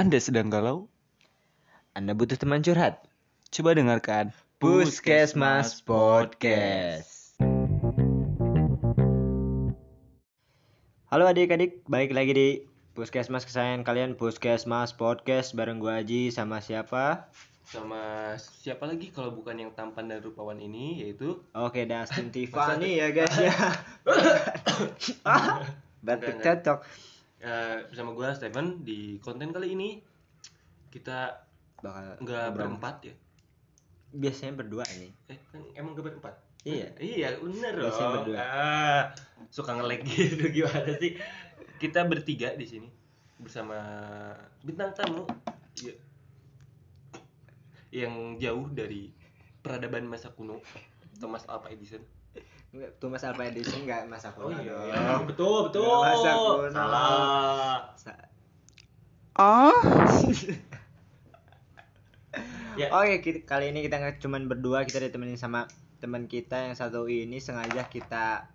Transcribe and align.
Anda 0.00 0.16
sedang 0.16 0.48
galau? 0.48 0.88
Anda 1.92 2.16
butuh 2.16 2.40
teman 2.40 2.64
curhat? 2.64 3.04
Coba 3.52 3.76
dengarkan 3.76 4.32
Puskesmas 4.56 5.84
Podcast. 5.84 7.36
Halo 11.12 11.28
adik-adik, 11.28 11.84
balik 11.84 12.16
lagi 12.16 12.32
di 12.32 12.48
Puskesmas 12.96 13.44
kesayangan 13.44 13.84
kalian 13.84 14.16
Puskesmas 14.16 14.96
Podcast 14.96 15.52
bareng 15.52 15.84
gua 15.84 16.00
Aji 16.00 16.32
sama 16.32 16.64
siapa? 16.64 17.28
Sama 17.68 18.32
siapa 18.40 18.88
lagi 18.88 19.12
kalau 19.12 19.36
bukan 19.36 19.68
yang 19.68 19.76
tampan 19.76 20.08
dan 20.08 20.24
rupawan 20.24 20.64
ini 20.64 21.04
yaitu 21.04 21.44
Oke, 21.52 21.84
Dustin 21.84 22.32
Tiffany 22.32 23.04
ya 23.04 23.12
guys 23.12 23.36
ya. 23.36 23.52
Ah, 25.28 25.68
Batuk 26.00 26.40
Enggak, 26.40 26.64
cocok. 26.64 26.80
Eh, 27.40 27.76
bersama 27.88 28.12
gua 28.12 28.36
Steven 28.36 28.84
di 28.84 29.16
konten 29.18 29.50
kali 29.50 29.72
ini 29.72 29.90
kita 30.90 31.48
Bakal 31.80 32.20
nggak 32.20 32.46
berempat 32.52 32.96
ya. 33.08 33.14
Biasanya 34.12 34.52
berdua 34.60 34.84
nih. 35.00 35.10
Eh 35.32 35.38
kan 35.48 35.62
emang 35.72 35.96
gak 35.96 36.12
berempat? 36.12 36.34
Iya. 36.66 36.92
Iya 37.00 37.40
bener 37.40 37.72
Biasanya 37.80 38.04
dong. 38.04 38.14
berdua. 38.20 38.36
Ah, 38.42 39.02
suka 39.48 39.80
ngelag 39.80 40.04
gitu 40.04 40.44
gimana 40.60 40.92
sih? 41.00 41.16
Kita 41.80 42.04
bertiga 42.04 42.52
di 42.52 42.66
sini 42.68 42.88
bersama 43.40 43.80
bintang 44.60 44.92
tamu 44.92 45.24
ya, 45.80 45.96
yang 47.88 48.36
jauh 48.36 48.68
dari 48.68 49.08
peradaban 49.64 50.04
masa 50.04 50.28
kuno 50.36 50.60
Thomas 51.16 51.48
Alva 51.48 51.72
Edison. 51.72 52.04
Enggak, 52.70 52.90
Thomas 52.96 53.22
Alva 53.22 53.42
Edison 53.44 53.82
enggak 53.82 54.06
masa 54.06 54.30
kuno. 54.30 54.54
iya, 54.54 54.70
dong. 54.70 54.86
iya. 54.86 55.18
betul 55.24 55.56
betul. 55.66 55.82
Nggak 55.82 56.06
masa 56.08 56.30
kuno. 56.32 56.68
Salah. 56.70 57.78
Sa- 57.94 58.28
Ah. 59.32 59.74
Ya. 62.72 62.86
Oke, 62.92 63.18
kita- 63.20 63.42
kali 63.44 63.74
ini 63.74 63.82
kita 63.82 63.98
nggak 63.98 64.20
cuman 64.20 64.46
berdua, 64.46 64.86
kita 64.86 65.02
ditemenin 65.02 65.34
sama 65.34 65.66
teman 65.98 66.24
kita 66.24 66.62
yang 66.62 66.72
satu 66.72 67.04
ini 67.04 67.36
sengaja 67.36 67.84
kita 67.84 68.46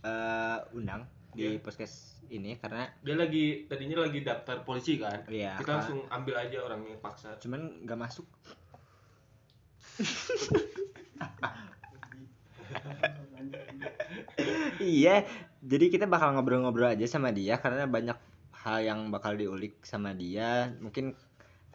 eh, 0.00 0.58
undang 0.72 1.02
di 1.34 1.42
Iya. 1.48 1.58
podcast 1.58 2.22
ini 2.28 2.54
karena 2.54 2.86
Dia 3.00 3.16
lagi 3.16 3.66
tadinya 3.66 3.98
lagi 4.00 4.22
daftar 4.22 4.62
polisi 4.62 4.94
kan? 4.96 5.26
Iya, 5.26 5.58
Kita 5.58 5.66
Kak. 5.66 5.74
langsung 5.74 6.00
ambil 6.08 6.38
aja 6.38 6.56
orangnya 6.60 6.94
paksa. 6.96 7.34
cuman 7.36 7.82
nggak 7.82 7.98
masuk. 7.98 8.26
iya, 14.82 15.24
jadi 15.60 15.90
kita 15.90 16.06
bakal 16.06 16.34
ngobrol-ngobrol 16.34 16.92
aja 16.92 17.06
sama 17.06 17.30
dia 17.30 17.58
karena 17.58 17.84
banyak 17.86 18.18
hal 18.58 18.78
yang 18.82 19.00
bakal 19.14 19.34
diulik 19.34 19.78
sama 19.86 20.12
dia. 20.14 20.74
Mungkin 20.78 21.14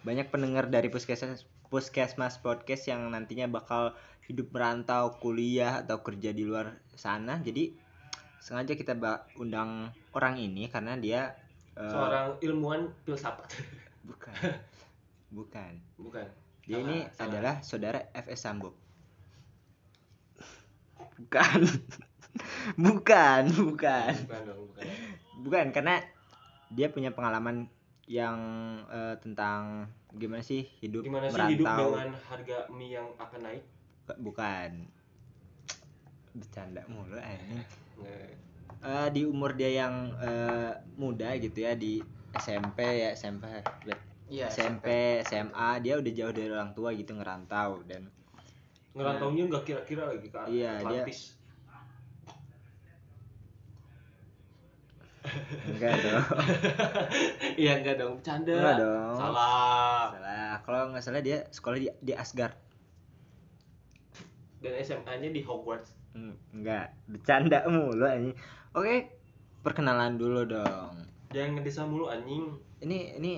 banyak 0.03 0.27
pendengar 0.29 0.67
dari 0.67 0.91
puskesmas 0.91 1.47
puskesmas 1.71 2.37
podcast 2.37 2.85
yang 2.85 3.09
nantinya 3.09 3.49
bakal 3.49 3.97
hidup 4.29 4.53
merantau, 4.53 5.17
kuliah 5.17 5.81
atau 5.81 5.99
kerja 6.05 6.29
di 6.31 6.43
luar 6.45 6.77
sana. 6.93 7.41
Jadi 7.41 7.73
sengaja 8.43 8.75
kita 8.75 8.93
undang 9.39 9.89
orang 10.11 10.35
ini 10.37 10.67
karena 10.67 10.99
dia 10.99 11.33
eh, 11.79 11.87
Seorang 11.89 12.37
ilmuwan 12.43 12.91
filsafat. 13.07 13.47
bukan 14.03 14.35
bukan 15.37 15.71
Bukan. 15.95 16.27
dia 16.67 16.77
Salah, 16.77 16.83
ini 16.83 16.97
salah. 17.09 17.23
adalah 17.25 17.55
saudara 17.63 17.99
FS 18.13 18.39
Sambo. 18.43 18.69
Bukan. 21.17 21.59
bukan, 22.79 23.41
bukan. 23.49 24.13
Bukan 24.25 24.41
dong, 24.45 24.59
bukan. 24.67 24.83
Bukan 25.43 25.65
karena 25.69 25.95
dia 26.69 26.89
punya 26.89 27.13
pengalaman 27.13 27.69
yang 28.05 28.37
eh, 28.89 29.15
tentang 29.21 29.87
gimana 30.11 30.41
sih 30.41 30.67
hidup 30.81 31.05
Gimana 31.05 31.29
sih 31.29 31.33
merantau. 31.33 31.53
hidup 31.53 31.67
dengan 31.95 32.09
harga 32.19 32.57
mie 32.69 32.91
yang 32.91 33.07
akan 33.15 33.39
naik? 33.41 33.63
Bukan. 34.19 34.69
Bercanda 36.33 36.81
mulu 36.89 37.15
anjing. 37.15 37.61
Eh, 38.83 39.07
di 39.13 39.23
umur 39.23 39.55
dia 39.55 39.71
yang 39.79 40.11
eh, 40.19 40.73
muda 40.97 41.37
gitu 41.37 41.63
ya 41.63 41.77
di 41.77 42.03
SMP 42.35 42.81
ya 42.81 43.09
SMP 43.13 43.45
Iya, 44.27 44.49
SMP 44.49 44.87
SMA 45.21 45.77
dia 45.79 46.01
udah 46.01 46.11
jauh 46.11 46.33
dari 46.33 46.49
orang 46.49 46.73
tua 46.73 46.89
gitu 46.91 47.13
ngerantau 47.13 47.85
dan 47.85 48.09
Ngerantaunya 48.93 49.45
nggak 49.45 49.63
kira-kira 49.63 50.09
lagi 50.09 50.25
ke 50.25 50.37
Iya, 50.49 50.81
dia- 50.81 51.05
enggak 55.65 55.93
dong 55.99 56.25
Iya 57.61 57.71
enggak 57.77 57.95
dong, 57.95 58.17
bercanda. 58.17 58.51
Enggak 58.51 58.77
dong. 58.79 59.15
Salah. 59.15 60.03
salah 60.11 60.51
kalau 60.61 60.81
nggak 60.89 61.01
salah 61.01 61.19
dia 61.19 61.45
sekolah 61.47 61.75
di, 61.75 61.87
di 61.99 62.13
Asgard 62.13 62.53
Dan 64.57 64.79
SMA-nya 64.79 65.27
di 65.27 65.41
Hogwarts. 65.41 65.91
Hmm, 66.13 66.37
enggak 66.51 66.93
bercanda 67.05 67.65
mulu 67.65 68.03
anjing 68.03 68.37
oke 68.71 68.95
perkenalan 69.59 70.13
dulu 70.13 70.45
dong 70.45 70.93
Jangan 71.29 71.57
ngedesa 71.57 71.83
mulu 71.83 72.05
anjing. 72.05 72.53
ini 72.79 73.17
ini 73.17 73.31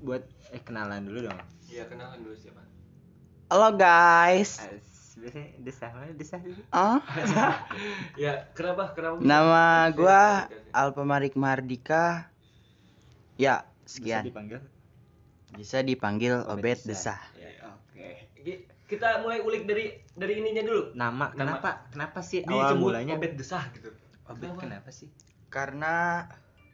buat 0.00 0.20
eh 0.50 0.58
kenalan 0.58 1.02
dulu 1.02 1.24
dong 1.24 1.38
Iya, 1.64 1.86
kenalan 1.86 2.20
dulu 2.20 2.34
siapa? 2.34 2.60
Halo 3.48 3.72
guys. 3.74 4.58
As- 4.58 4.91
biasanya 5.14 5.48
desah 5.58 5.90
mana 5.90 6.12
desah 6.12 6.38
dulu 6.38 6.62
Oh, 6.70 6.98
Ya, 8.22 8.48
kenapa? 8.52 8.92
Kenapa? 8.92 9.16
nama 9.18 9.64
Bisa 9.86 9.94
gua? 9.94 10.22
Alpamarik 10.72 11.34
Mardika. 11.34 12.32
Ya, 13.34 13.68
bisa 13.80 13.92
sekian. 13.92 14.24
dipanggil 14.24 14.60
Bisa 15.50 15.80
dipanggil 15.80 16.40
Obed 16.42 16.64
Obed 16.74 16.78
Desah. 16.82 17.18
Desah. 17.18 17.20
Ya, 17.36 17.50
oke 17.68 18.08
Kita 18.84 19.20
mulai 19.20 19.40
ulik 19.40 19.64
dari 19.64 19.84
dari 20.12 20.36
ininya 20.38 20.60
dulu. 20.62 20.82
nama 20.92 21.28
Nama. 21.28 21.34
kenapa 21.34 21.70
kenapa 21.88 22.18
sih 22.20 22.40
awal 22.42 22.76
mulanya 22.76 23.16
Obed 23.16 23.34
Desah 23.34 23.64
gitu. 23.72 23.88
Obed 24.24 24.48
Kenapa? 24.48 24.60
kenapa 24.60 24.90
sih 24.90 25.08
karena 25.48 26.24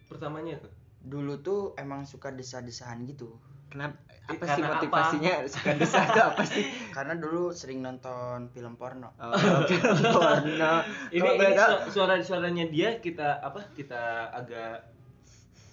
Pertamanya 0.05 0.59
tuh. 0.59 0.73
dulu 1.01 1.39
tuh 1.39 1.61
emang 1.75 2.03
suka 2.05 2.31
desah-desahan 2.31 3.03
gitu 3.05 3.39
kenapa 3.69 3.99
Eh, 4.29 4.37
apa 4.37 4.45
sih 4.45 4.53
karena 4.55 4.69
apa? 4.69 4.75
motivasinya 4.77 5.33
suka 5.49 5.71
desah 5.75 6.05
itu 6.05 6.21
apa 6.21 6.43
sih 6.45 6.65
karena 6.97 7.15
dulu 7.17 7.49
sering 7.51 7.81
nonton 7.81 8.53
film 8.53 8.77
porno 8.77 9.09
oh, 9.17 9.33
film 9.67 9.99
porno 10.05 10.75
Ini, 11.09 11.17
ini 11.17 11.29
boleh 11.33 11.53
tahu- 11.55 11.73
su- 11.83 11.97
suara-suaranya 11.97 12.69
dia 12.69 13.01
kita 13.01 13.41
apa? 13.41 13.65
Kita 13.73 14.29
agak 14.31 14.85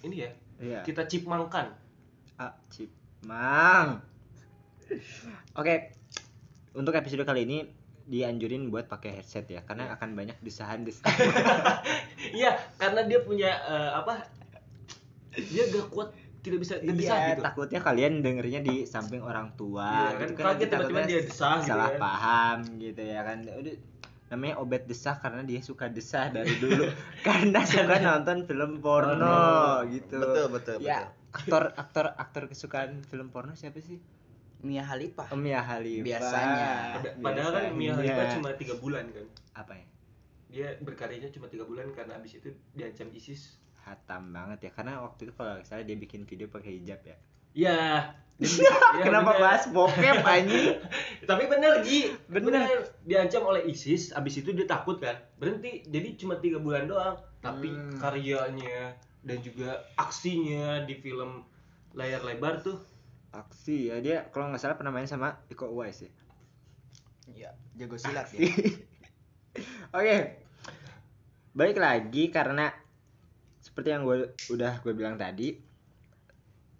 ini 0.02 0.24
ya. 0.24 0.30
iya 0.56 0.80
Kita 0.80 1.04
cipmangkan. 1.04 1.68
Ah, 2.36 2.56
Cipmang. 2.68 4.00
Oke. 5.52 5.92
Untuk 6.72 6.92
episode 6.92 7.24
kali 7.24 7.44
ini 7.44 7.58
dianjurin 8.06 8.70
buat 8.70 8.86
pakai 8.86 9.18
headset 9.18 9.44
ya 9.46 9.60
karena 9.60 9.90
akan 9.90 10.14
banyak 10.14 10.36
desahan-desahan. 10.40 11.12
Iya, 12.32 12.56
karena 12.76 13.04
dia 13.04 13.20
punya 13.20 13.50
eh, 13.50 13.90
apa? 13.94 14.24
Dia 15.32 15.68
gak 15.68 15.88
kuat 15.88 16.10
tidak 16.46 16.58
bisa 16.60 16.74
desah 16.78 16.94
Iya, 17.18 17.28
gitu. 17.28 17.42
takutnya 17.42 17.80
kalian 17.80 18.12
dengernya 18.20 18.60
di 18.62 18.76
samping 18.84 19.18
orang 19.20 19.50
tua. 19.52 19.90
Iya, 20.06 20.10
kan 20.16 20.28
gitu 20.28 20.38
kaget 20.38 20.46
nanti 20.46 20.64
tiba-tiba 20.70 21.00
dia 21.04 21.20
desah 21.20 21.54
gitu 21.56 21.68
salah 21.68 21.90
kan. 21.90 21.98
paham 21.98 22.58
gitu 22.78 23.02
ya 23.02 23.20
kan. 23.20 23.38
Udah 23.42 23.74
namanya 24.26 24.54
Obet 24.56 24.82
desah 24.84 25.16
karena 25.16 25.42
dia 25.42 25.60
suka 25.60 25.86
desah 25.88 26.26
dari 26.28 26.54
dulu 26.56 26.82
karena 27.26 27.60
suka 27.62 27.94
nonton 27.96 28.38
film 28.44 28.78
porno 28.78 29.42
gitu. 29.88 30.18
betul 30.18 30.46
betul 30.50 30.76
Ya, 30.80 31.10
aktor 31.30 31.74
aktor 31.74 32.06
aktor 32.12 32.42
kesukaan 32.46 33.02
film 33.02 33.28
porno 33.28 33.52
siapa 33.52 33.78
sih? 33.78 33.98
Mia 34.58 34.82
Khalifah 34.82 35.30
Mia 35.32 35.60
Khalifah. 35.60 36.02
Biasanya. 36.02 36.70
Pada- 36.96 37.14
Padahal 37.20 37.50
kan 37.52 37.64
Mia. 37.72 37.92
Khalifa 37.92 38.22
cuma 38.32 38.48
tiga 38.52 38.74
bulan 38.74 39.04
kan. 39.08 39.26
apa 39.54 39.72
ya? 39.74 39.86
Dia 40.48 40.68
berkaryanya 40.80 41.28
cuma 41.28 41.46
tiga 41.46 41.62
bulan 41.62 41.90
karena 41.90 42.14
abis 42.14 42.36
itu 42.36 42.48
diancam 42.72 43.10
ISIS. 43.10 43.58
Hatam 43.86 44.34
banget 44.34 44.66
ya 44.66 44.70
karena 44.74 44.98
waktu 44.98 45.24
itu 45.24 45.32
kalau 45.32 45.54
nggak 45.54 45.64
salah 45.64 45.80
dia 45.80 45.94
bikin 45.94 46.26
video 46.26 46.50
pakai 46.50 46.76
hijab 46.76 46.98
ya. 47.00 47.16
Iya. 47.54 47.78
Ya, 48.36 48.52
Kenapa 49.06 49.32
bener. 49.32 49.40
bahas 49.40 49.64
bokep 49.70 50.20
anjing? 50.20 50.76
Tapi 51.30 51.44
bener 51.46 51.80
Gi, 51.80 52.12
Bener. 52.28 52.66
bener. 52.66 52.78
Diancam 53.00 53.46
oleh 53.46 53.64
ISIS, 53.64 54.12
abis 54.12 54.44
itu 54.44 54.52
dia 54.52 54.66
takut 54.66 54.98
kan, 54.98 55.16
berhenti. 55.36 55.80
Jadi 55.82 56.18
cuma 56.18 56.36
tiga 56.36 56.58
bulan 56.58 56.84
doang. 56.84 57.16
Tapi 57.40 57.70
Hmm. 57.70 57.96
karyanya 57.96 58.92
dan 59.22 59.38
juga 59.40 59.80
aksinya 59.96 60.82
di 60.82 60.94
film 60.96 61.46
layar 61.92 62.20
lebar 62.20 62.60
tuh 62.60 62.76
Aksi 63.28 63.88
ya 63.88 63.98
dia 63.98 64.28
kalau 64.28 64.48
nggak 64.48 64.60
salah 64.60 64.76
pernah 64.76 64.90
main 64.90 65.04
sama 65.04 65.40
Iko 65.46 65.68
Uwais 65.68 65.98
ya. 65.98 66.10
Iya, 67.28 67.50
jago 67.74 67.96
silat 67.96 68.26
Aksi. 68.26 68.36
ya 68.38 68.48
Oke. 69.96 70.16
Balik 71.52 71.76
lagi 71.76 72.28
karena 72.28 72.68
seperti 73.76 73.92
yang 73.92 74.08
gue 74.08 74.32
udah 74.56 74.80
gue 74.80 74.96
bilang 74.96 75.20
tadi 75.20 75.52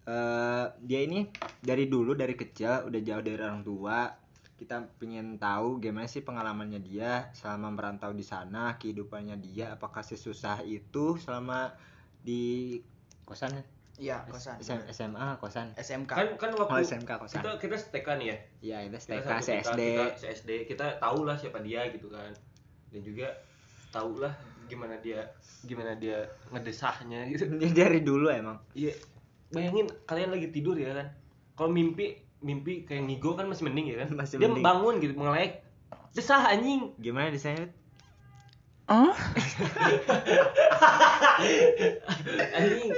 eh 0.08 0.66
dia 0.81 1.00
ini 1.04 1.28
dari 1.60 1.93
dulu 1.93 2.16
dari 2.16 2.32
kecil 2.32 2.88
udah 2.88 3.00
jauh 3.04 3.20
dari 3.20 3.37
orang 3.37 3.60
tua. 3.60 4.08
Kita 4.56 4.81
pengen 4.96 5.37
tahu 5.37 5.76
gimana 5.76 6.08
sih 6.08 6.25
pengalamannya 6.25 6.81
dia 6.81 7.28
selama 7.37 7.76
merantau 7.76 8.16
di 8.16 8.25
sana 8.25 8.81
kehidupannya 8.81 9.37
dia 9.44 9.76
apakah 9.76 10.00
sesusah 10.00 10.64
itu 10.64 11.20
selama 11.20 11.76
di 12.25 12.81
kosan? 13.28 13.60
Iya, 14.00 14.25
kosan. 14.32 14.56
SM- 14.64 14.88
SMA 14.88 15.37
kosan. 15.37 15.76
SMK. 15.76 16.08
kan 16.16 16.28
kan 16.40 16.50
oh 16.56 16.64
waktu 16.64 16.81
SMK 16.81 17.12
kosan. 17.20 17.44
kita 17.44 17.52
kita 17.60 17.76
STK 17.76 18.08
nih 18.16 18.26
ya. 18.32 18.38
Iya 18.64 18.76
kita 18.88 18.96
STK 19.04 19.20
satu 19.20 19.37
TK, 19.37 19.44
CSD 19.44 19.81
kita 19.84 20.04
CSD 20.16 20.50
kita 20.64 20.87
tahu 20.96 21.28
lah 21.28 21.37
siapa 21.37 21.60
dia 21.60 21.84
gitu 21.92 22.08
kan. 22.08 22.32
Dan 22.88 23.04
juga 23.04 23.28
tahu 23.92 24.25
lah 24.25 24.32
gimana 24.66 24.98
dia 24.98 25.30
gimana 25.62 25.94
dia 25.94 26.26
ngedesahnya 26.50 27.26
gitu. 27.30 27.46
Dia 27.62 27.70
dari 27.72 28.02
dulu 28.02 28.28
emang. 28.28 28.58
Iya 28.72 28.94
bayangin 29.48 29.86
kalian 30.04 30.30
lagi 30.30 30.50
tidur 30.50 30.74
ya 30.74 30.92
kan. 30.92 31.08
Kalau 31.54 31.70
mimpi 31.70 32.18
mimpi 32.38 32.84
kayak 32.84 33.06
ngigo 33.06 33.34
kan 33.34 33.46
masih 33.46 33.64
mending 33.66 33.86
ya 33.90 34.04
kan. 34.04 34.10
Masih 34.20 34.36
dia 34.38 34.46
mending. 34.46 34.62
bangun 34.62 34.94
gitu 34.98 35.14
melek 35.16 35.62
desah 36.12 36.46
anjing. 36.46 36.92
Gimana 36.98 37.30
desainnya 37.30 37.70
Oh, 38.86 39.10
anjing. 42.54 42.90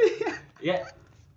Ya 0.60 0.76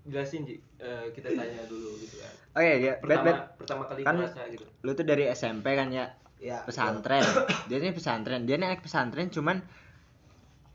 jelasin 0.03 0.43
Ji. 0.43 0.59
Eh, 0.75 1.05
kita 1.13 1.31
tanya 1.31 1.63
dulu 1.69 1.95
gitu 1.99 2.19
kan. 2.19 2.33
Oke 2.57 2.71
ya 2.81 2.93
bet 2.97 2.99
pertama 2.99 3.23
bet. 3.23 3.37
pertama 3.55 3.81
kali 3.87 4.01
Kan- 4.03 4.17
ngerasa 4.19 4.41
gitu. 4.51 4.65
lu 4.83 4.91
tuh 4.91 5.05
dari 5.05 5.23
SMP 5.29 5.71
kan 5.71 5.87
ya? 5.87 6.11
Iya. 6.35 6.65
pesantren. 6.65 7.21
dia 7.69 7.77
ini 7.77 7.93
pesantren. 7.93 8.43
Dia 8.43 8.57
naik 8.57 8.81
pesantren 8.81 9.29
cuman 9.29 9.61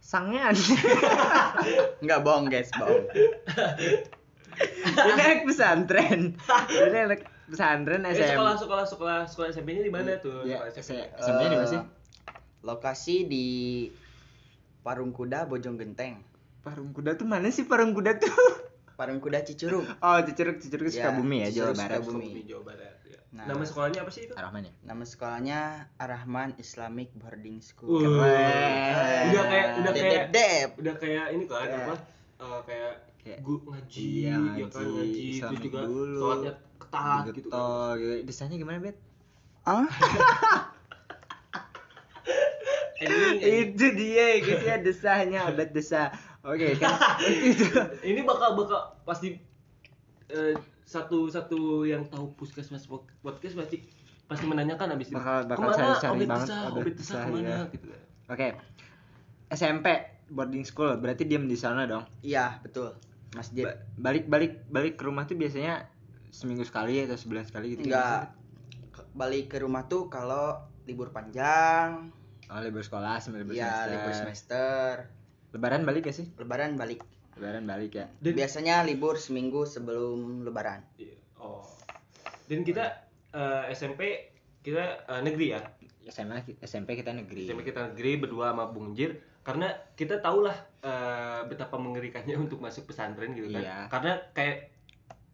sangean 0.07 0.55
nggak 2.05 2.21
bohong 2.23 2.47
guys, 2.47 2.71
bohong. 2.73 3.11
dia 4.87 5.15
naik 5.17 5.43
pesantren 5.45 6.39
dia 6.71 7.05
naik 7.05 7.27
pesantren 7.45 8.01
eh, 8.03 8.15
SMP 8.15 8.33
sekolah 8.33 8.55
sekolah 8.57 8.85
sekolah 8.87 9.19
sekolah 9.27 9.49
SMP-nya 9.51 9.83
di 9.83 9.91
mana 9.91 10.17
tuh 10.17 10.43
ya 10.43 10.63
SMP? 10.71 11.11
SMP 11.13 11.41
di 11.45 11.57
mana 11.57 11.67
sih 11.67 11.77
Eh, 11.77 11.85
Lokasi 12.63 13.17
di 13.25 13.47
Parung 14.81 15.11
Kuda 15.11 15.45
Bojong 15.45 15.75
Genteng. 15.77 16.19
parung 16.61 16.91
kuda 16.91 17.15
tuh 17.15 17.23
mana 17.25 17.47
sih 17.49 17.63
parung 17.63 17.91
kuda 17.91 18.17
tuh 18.17 18.35
Parung 18.97 19.19
Kuda 19.19 19.39
Cicurug. 19.41 19.87
oh 19.87 20.19
Cicurug 20.25 20.57
Cicurug 20.57 20.89
Ya, 20.89 20.95
Sukabumi 21.05 21.45
ya 21.45 21.49
Jawa 21.53 21.73
Barat 21.75 22.01
Sukabumi. 22.01 22.43
Jawa 22.43 22.63
Barat. 22.65 22.95
Nah. 23.29 23.45
nama 23.45 23.61
sekolahnya 23.61 24.01
apa 24.01 24.09
sih 24.09 24.25
itu 24.25 24.33
Arahman 24.33 24.65
ya 24.65 24.73
Nama 24.83 25.03
sekolahnya 25.03 25.61
Arahman 25.97 26.55
Islamic 26.57 27.11
Boarding 27.13 27.59
Uh, 27.59 27.65
School. 27.65 28.01
Keren. 28.01 29.25
udah 29.29 29.45
kayak 29.45 29.67
udah 29.77 29.93
Dep, 29.93 30.01
kayak 30.01 30.09
dep, 30.09 30.27
dep. 30.33 30.69
udah 30.79 30.95
kayak 30.97 31.27
ini 31.31 31.45
kan 31.45 31.67
Ya. 31.67 31.77
apa 31.83 31.95
eh, 32.37 32.61
kayak 32.65 32.93
Kayak- 33.19 33.41
gu 33.43 33.55
ngaji 33.61 34.01
Iya, 34.01 34.37
ya 34.55 34.67
kan 34.67 34.87
ngaji, 34.87 34.95
ngaji 34.95 35.11
terus 35.11 35.35
Islamic 35.35 35.61
juga 35.61 35.81
dulu. 35.83 36.17
sholatnya 36.17 36.53
ketat 36.77 37.21
gitu 37.25 37.35
gitu 37.37 37.49
kan 37.51 37.95
gitu 37.97 38.11
desainnya 38.25 38.57
gimana 38.57 38.79
bet 38.81 38.97
Ah, 39.65 39.83
itu 43.43 43.87
dia 43.93 44.27
guys 44.41 44.63
ya 44.63 44.77
desahnya 44.79 45.41
obat 45.45 45.71
desah 45.71 46.09
oke 46.41 46.69
kan 46.77 46.97
itu 47.21 47.67
ini 48.09 48.23
bakal 48.23 48.57
bakal 48.57 48.97
pasti 49.03 49.37
eh, 50.29 50.55
satu 50.87 51.27
satu 51.27 51.59
yang 51.83 52.07
tahu 52.07 52.31
puskesmas 52.33 52.87
pod- 52.87 53.11
podcast 53.19 53.59
pasti 53.59 53.83
pasti 54.25 54.45
menanyakan 54.45 54.95
abis 54.95 55.11
itu 55.11 55.17
Bakal- 55.17 55.45
bakal 55.45 55.67
ke 55.67 55.77
mana 55.77 55.99
obet 56.09 56.27
banget 56.27 56.49
obet 56.73 56.95
desah, 56.95 57.15
ke 57.21 57.29
mana 57.29 57.43
ya. 57.45 57.59
gitu 57.69 57.87
oke 58.27 58.49
SMP 59.49 59.87
boarding 60.27 60.63
school 60.63 60.95
berarti 60.97 61.23
diam 61.23 61.45
di 61.45 61.55
sana 61.55 61.87
dong 61.87 62.03
Iya, 62.21 62.59
betul. 62.61 62.91
Masjid. 63.33 63.63
Ba- 63.63 63.79
balik 63.97 64.27
balik 64.27 64.67
balik 64.67 64.95
ke 64.95 65.03
rumah 65.03 65.23
tuh 65.23 65.35
biasanya 65.35 65.87
seminggu 66.29 66.63
sekali 66.63 66.99
atau 67.01 67.15
sebulan 67.15 67.45
sekali 67.45 67.75
gitu 67.75 67.87
Enggak. 67.87 68.35
Ke- 68.91 69.07
Balik 69.13 69.49
ke 69.49 69.59
rumah 69.59 69.85
tuh 69.85 70.07
kalau 70.07 70.59
libur 70.85 71.11
panjang, 71.11 72.11
oh 72.45 72.61
libur 72.61 72.81
sekolah 72.81 73.19
sama 73.19 73.39
libur 73.39 73.53
ya 73.53 73.67
semester 73.67 73.91
libur 73.93 74.13
semester, 74.13 74.91
lebaran 75.53 75.83
balik 75.83 76.03
gak 76.05 76.17
sih 76.17 76.27
lebaran 76.37 76.75
balik. 76.75 77.03
Lebaran 77.37 77.69
balik 77.69 77.93
ya. 77.95 78.07
Dan- 78.19 78.35
Biasanya 78.35 78.83
libur 78.83 79.21
seminggu 79.21 79.69
sebelum 79.69 80.43
lebaran. 80.43 80.81
Iya. 80.97 81.17
oh. 81.39 81.63
Dan 82.49 82.65
kita 82.65 83.07
eh, 83.31 83.65
SMP 83.71 84.33
kita 84.65 85.05
eh, 85.05 85.21
negeri 85.21 85.53
ya? 85.53 85.61
SMA 86.07 86.43
SMP 86.63 86.97
kita 86.97 87.13
negeri. 87.13 87.45
SMP 87.45 87.67
kita 87.67 87.93
negeri 87.93 88.17
berdua 88.17 88.55
sama 88.55 88.71
Bung 88.71 88.97
Jir. 88.97 89.21
Karena 89.45 89.69
kita 89.95 90.19
tahulah 90.19 90.57
eh, 90.81 91.41
betapa 91.47 91.77
mengerikannya 91.77 92.41
untuk 92.49 92.59
masuk 92.59 92.89
pesantren 92.89 93.37
gitu 93.37 93.53
kan. 93.53 93.63
Iya. 93.63 93.77
karena 93.93 94.13
kayak 94.33 94.73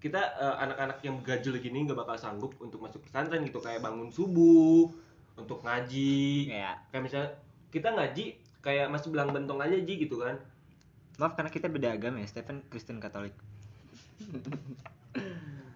kita 0.03 0.19
eh, 0.19 0.57
anak-anak 0.59 0.99
yang 1.07 1.23
gajul 1.23 1.55
gini 1.63 1.87
nggak 1.87 1.97
bakal 1.97 2.19
sanggup 2.19 2.53
untuk 2.59 2.83
masuk 2.83 2.99
pesantren 3.07 3.47
gitu. 3.47 3.63
Kayak 3.63 3.87
bangun 3.87 4.11
subuh 4.11 4.91
untuk 5.39 5.63
ngaji. 5.63 6.51
Ya 6.51 6.75
kayak 6.91 7.03
misalnya 7.07 7.31
kita 7.71 7.89
ngaji 7.89 8.25
kayak 8.63 8.91
masih 8.91 9.11
belang 9.11 9.31
bentong 9.35 9.59
aja 9.59 9.75
ji 9.75 9.95
gitu 9.97 10.21
kan 10.23 10.39
maaf 11.23 11.33
karena 11.33 11.49
kita 11.49 11.67
beda 11.67 11.89
agama 11.93 12.19
ya. 12.19 12.27
Stephen 12.27 12.67
Kristen 12.67 12.99
Katolik 12.99 13.33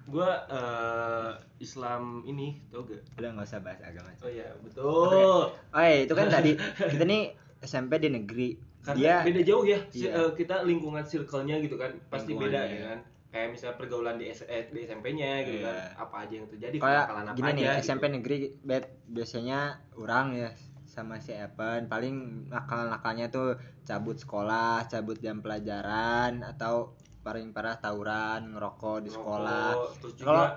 gua 0.07 0.31
eh, 0.47 1.31
Islam 1.59 2.23
ini 2.25 2.63
tau 2.69 2.83
gak? 2.83 3.03
Udah 3.17 3.31
nggak 3.33 3.43
usah 3.45 3.59
bahas 3.59 3.81
agama 3.81 4.11
oh 4.17 4.31
iya 4.31 4.49
betul. 4.57 5.51
oh 5.51 5.51
iya, 5.77 6.03
itu 6.03 6.15
kan 6.15 6.27
tadi. 6.29 6.55
Kita 6.93 7.03
nih 7.03 7.23
SMP 7.59 7.99
di 7.99 8.09
negeri. 8.09 8.49
Karena 8.81 8.97
dia 8.97 9.15
beda 9.23 9.43
jauh 9.43 9.65
ya. 9.65 9.79
Iya. 9.91 10.11
eh, 10.15 10.31
kita 10.33 10.63
lingkungan 10.63 11.03
circle-nya 11.03 11.59
gitu 11.59 11.75
kan. 11.75 11.91
Pasti 12.07 12.33
beda 12.33 12.55
Lingkungannya. 12.63 12.77
ya 12.77 12.87
kan? 12.89 13.01
Kayak 13.27 13.49
misalnya 13.51 13.77
pergaulan 13.77 14.17
di, 14.17 14.27
S- 14.31 14.47
eh, 14.47 14.71
di 14.71 14.81
SMP-nya 14.81 15.43
gitu 15.43 15.59
Iya. 15.59 15.67
kan 15.67 15.77
apa 16.01 16.17
aja 16.23 16.35
yang 16.35 16.47
terjadi 16.47 16.75
kayak 16.79 17.05
apa 17.05 17.35
gini 17.35 17.51
nih 17.53 17.65
aja, 17.67 17.83
SMP 17.83 18.05
gitu. 18.05 18.15
negeri 18.15 18.37
bet 18.63 18.85
biasanya 19.05 19.59
orang 19.93 20.27
ya 20.33 20.49
sama 20.97 21.21
si 21.21 21.37
Evan 21.37 21.93
paling 21.93 22.49
nakal-nakalnya 22.49 23.29
tuh 23.29 23.53
cabut 23.85 24.17
sekolah 24.17 24.89
cabut 24.89 25.21
jam 25.21 25.45
pelajaran 25.45 26.41
atau 26.41 26.97
paling 27.21 27.53
parah 27.53 27.77
tawuran 27.77 28.57
ngerokok 28.57 29.05
di 29.05 29.11
sekolah. 29.13 29.77
Kalau- 30.25 30.57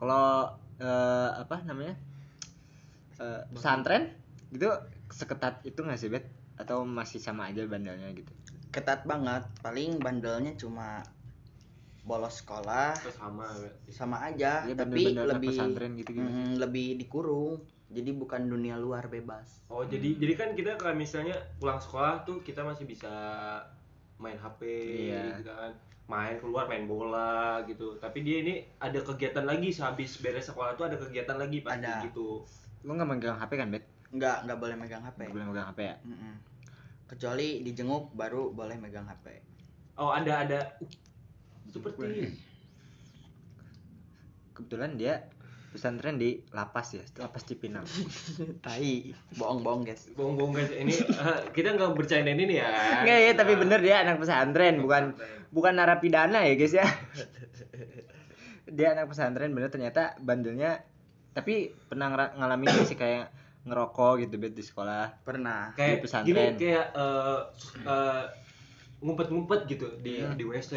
kalau 0.00 0.26
eh, 0.80 1.30
apa 1.36 1.60
namanya? 1.68 1.94
Eh, 3.20 3.42
pesantren 3.52 4.10
gitu 4.50 4.72
seketat 5.12 5.60
itu 5.62 5.84
nggak 5.84 6.00
sih 6.00 6.08
bet? 6.08 6.24
Atau 6.56 6.88
masih 6.88 7.20
sama 7.20 7.52
aja 7.52 7.62
bandelnya 7.68 8.08
gitu? 8.16 8.32
Ketat 8.72 9.04
banget. 9.04 9.44
Paling 9.60 10.00
bandelnya 10.00 10.56
cuma 10.56 11.04
bolos 12.04 12.40
sekolah 12.44 12.92
sama 13.16 13.48
ya. 13.60 13.70
sama 13.92 14.16
aja, 14.28 14.66
Iya, 14.68 14.74
tapi 14.76 15.14
anak 15.14 15.38
lebih 15.38 15.50
pesantren 15.56 15.92
gitu 15.96 16.10
gitu 16.12 16.30
mm, 16.32 16.50
lebih 16.60 16.86
dikurung. 17.00 17.64
Jadi 17.94 18.10
bukan 18.12 18.44
dunia 18.44 18.74
luar 18.74 19.06
bebas. 19.06 19.62
oh 19.66 19.82
jadi 19.82 20.14
jadi 20.14 20.34
kan 20.34 20.48
kita 20.52 20.74
kalau 20.74 20.92
misalnya 20.92 21.32
pulang 21.56 21.78
sekolah 21.78 22.22
tuh 22.22 22.38
kita 22.40 22.60
masih 22.60 22.84
bisa 22.84 23.08
main 24.16 24.34
HP 24.34 24.60
Iya. 25.08 25.38
gitu 25.38 25.50
kan 25.50 25.72
main 26.04 26.36
keluar 26.36 26.66
main 26.66 26.84
bola 26.84 27.64
gitu 27.64 27.96
tapi 27.96 28.20
dia 28.20 28.38
ini 28.38 28.54
ada 28.76 29.00
kegiatan 29.00 29.42
lagi 29.42 29.70
sehabis 29.70 30.18
beres 30.18 30.44
sekolah 30.44 30.74
tuh 30.74 30.84
ada 30.84 30.96
kegiatan 30.96 31.34
lagi 31.34 31.58
pasti 31.60 31.80
Ada. 31.80 32.04
gitu 32.04 32.44
lu 32.82 32.90
nggak 32.92 33.08
megang 33.08 33.36
HP 33.36 33.52
kan 33.54 33.70
bet 33.70 33.84
Enggak, 34.10 34.44
enggak 34.44 34.58
boleh 34.60 34.76
megang 34.76 35.02
HP. 35.02 35.18
Nggak 35.18 35.32
boleh 35.32 35.46
megang 35.48 35.66
HP 35.66 35.80
ya 35.82 35.96
Mm-mm. 36.04 36.34
Kecuali 37.04 37.48
dijenguk 37.60 38.04
baru 38.12 38.50
boleh 38.50 38.76
megang 38.76 39.04
HP. 39.04 39.26
oh 39.96 40.10
ada 40.10 40.32
ada 40.40 40.58
uh, 40.76 40.90
seperti 41.66 42.30
kebetulan 44.52 44.94
dia 44.94 45.14
pesantren 45.74 46.14
di 46.14 46.38
lapas 46.48 46.94
ya 46.94 47.02
lapas 47.18 47.42
Cipinang 47.42 47.82
Tai, 48.64 48.94
bohong-bohong 49.34 49.82
guys. 49.82 50.06
bohong-bohong 50.12 50.54
guys 50.54 50.70
ini 50.70 50.94
eh, 50.94 51.40
kita 51.50 51.74
nggak 51.74 51.92
bercandain 51.92 52.38
ini 52.38 52.54
ya 52.56 52.70
Enggak 53.02 53.18
ya 53.20 53.32
tapi 53.34 53.52
bener 53.54 53.80
dia 53.80 53.96
anak 54.00 54.16
pesantren 54.16 54.78
bukan 54.78 55.18
bukan 55.50 55.74
narapidana 55.74 56.42
ya 56.42 56.54
guys 56.54 56.72
ya 56.72 56.86
dia 58.66 58.94
anak 58.94 59.06
pesantren 59.06 59.50
bener 59.50 59.68
ternyata 59.68 60.14
bandelnya 60.18 60.80
tapi 61.30 61.68
pernah 61.84 62.06
ngalamin 62.32 62.70
nggak 62.70 62.86
sih 62.86 62.94
kayak 62.94 63.28
ngerokok 63.64 64.22
gitu 64.22 64.36
bet 64.36 64.52
di 64.52 64.60
sekolah 64.60 65.24
Pernah. 65.24 65.72
kayak 65.72 65.98
di 65.98 66.00
pesantren. 66.00 66.28
gini 66.28 66.44
kayak 66.54 66.86
eh, 66.92 67.40
eh, 67.82 68.24
ngumpet-ngumpet 69.00 69.60
gitu 69.66 69.88
di 69.98 70.20
Iya. 70.20 70.32
di 70.32 70.44
WC 70.44 70.72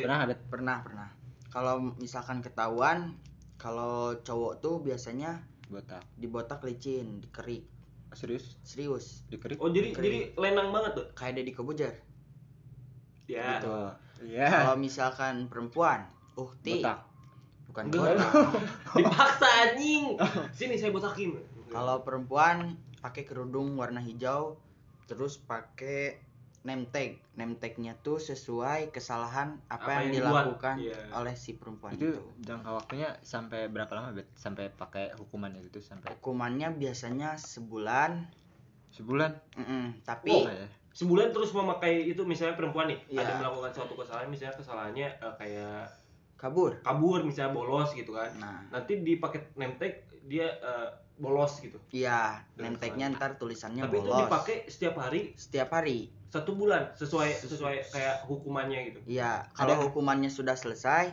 pernah 0.00 0.16
nggak, 0.18 0.28
bet 0.28 0.40
Pernah, 0.48 0.76
pernah. 0.80 1.08
Kalau 1.48 1.74
misalkan 1.96 2.38
ketahuan, 2.38 3.14
kalau 3.58 4.14
cowok 4.22 4.62
tuh 4.62 4.78
biasanya 4.78 5.42
botak 5.68 6.00
dibotak 6.16 6.62
licin, 6.64 7.20
dikerik. 7.20 7.66
serius 8.16 8.56
Serius. 8.64 9.20
dikerik 9.28 9.60
oh 9.60 9.68
jadi 9.68 9.92
Kering. 9.92 10.00
jadi 10.00 10.20
lenang 10.40 10.72
banget 10.72 10.96
tuh 10.96 11.06
Kayak 11.12 11.42
Deddy 11.42 11.52
Kobuzer. 11.52 11.92
ya 13.28 13.60
gitu 13.60 13.76
iya 14.24 14.48
Kalau 14.64 14.80
misalkan 14.80 15.44
perempuan, 15.46 16.08
uhti. 16.34 16.80
botak 16.80 17.04
Bukan 17.68 17.92
Enggak. 17.92 18.16
botak. 18.16 18.32
dipaksa 18.96 19.48
anjing 19.68 20.16
sini 20.50 20.80
saya 20.80 20.88
botakin 20.88 21.36
Kalau 21.68 22.00
perempuan 22.00 22.80
pakai 22.98 23.22
kerudung 23.22 23.76
warna 23.76 24.00
hijau, 24.00 24.56
terus 25.04 25.36
pakai 25.36 26.16
name 26.62 26.90
tag. 26.90 27.22
Name 27.34 27.54
tagnya 27.54 27.94
tuh 27.96 28.18
sesuai 28.18 28.90
kesalahan 28.90 29.62
apa, 29.66 29.78
Apa 29.78 29.90
yang, 30.02 30.02
yang 30.10 30.14
dilakukan 30.26 30.74
iya. 30.78 30.98
oleh 31.14 31.32
si 31.32 31.54
perempuan 31.54 31.94
itu 31.94 32.10
itu. 32.10 32.22
jangka 32.42 32.70
waktunya 32.74 33.14
sampai 33.22 33.66
berapa 33.66 33.88
lama 33.90 34.10
bet? 34.12 34.26
Sampai 34.34 34.68
pakai 34.68 35.14
hukuman 35.14 35.54
itu 35.54 35.70
tuh 35.70 35.82
sampai 35.82 36.10
Hukumannya 36.18 36.74
biasanya 36.74 37.38
sebulan, 37.38 38.26
sebulan? 38.90 39.32
Mm-mm, 39.54 40.02
tapi 40.02 40.30
Oh, 40.30 40.44
ya. 40.44 40.66
sebulan 40.92 41.30
terus 41.30 41.50
memakai 41.52 42.04
itu 42.04 42.26
misalnya 42.26 42.58
perempuan 42.58 42.90
nih 42.90 42.98
Iya. 43.08 43.22
ada 43.22 43.32
melakukan 43.38 43.70
suatu 43.72 43.94
kesalahan 43.94 44.26
misalnya 44.26 44.54
kesalahannya 44.56 45.08
eh, 45.14 45.34
kayak 45.38 45.86
kabur. 46.34 46.82
kabur 46.82 47.22
misalnya 47.22 47.54
bolos 47.54 47.94
gitu 47.94 48.14
kan. 48.14 48.30
Nah. 48.38 48.66
Nanti 48.70 48.98
di 49.00 49.16
paket 49.16 49.54
name 49.54 49.78
tag 49.78 49.94
dia 50.26 50.50
eh, 50.58 50.88
bolos 51.18 51.58
gitu. 51.58 51.78
Iya 51.90 52.42
name 52.54 52.78
tag-nya 52.78 53.10
ntar 53.10 53.38
tulisannya 53.38 53.82
tapi 53.82 53.96
itu 53.96 54.06
bolos. 54.06 54.26
dipakai 54.26 54.56
setiap 54.66 54.94
hari? 54.98 55.34
Setiap 55.34 55.70
hari 55.72 56.17
satu 56.28 56.52
bulan 56.52 56.92
sesuai 56.92 57.30
sesuai 57.40 57.88
kayak 57.88 58.28
hukumannya 58.28 58.92
gitu 58.92 59.00
iya 59.08 59.48
kalau 59.52 59.76
Ada- 59.76 59.84
hukumannya 59.88 60.28
sudah 60.28 60.54
selesai 60.54 61.12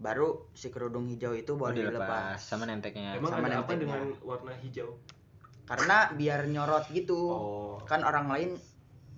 baru 0.00 0.48
si 0.52 0.72
kerudung 0.72 1.06
hijau 1.06 1.36
itu 1.36 1.54
boleh 1.54 1.76
dilepas 1.76 2.34
dilepas 2.34 2.38
sama 2.40 2.64
nemteknya. 2.64 3.14
emang 3.14 3.30
sama 3.30 3.46
ada 3.46 3.54
name 3.54 3.62
apa 3.62 3.72
dengan 3.76 4.00
warna 4.24 4.52
hijau 4.58 4.96
karena 5.68 6.10
biar 6.12 6.40
nyorot 6.48 6.84
gitu 6.90 7.20
oh 7.30 7.76
kan 7.84 8.02
orang 8.02 8.26
lain 8.26 8.50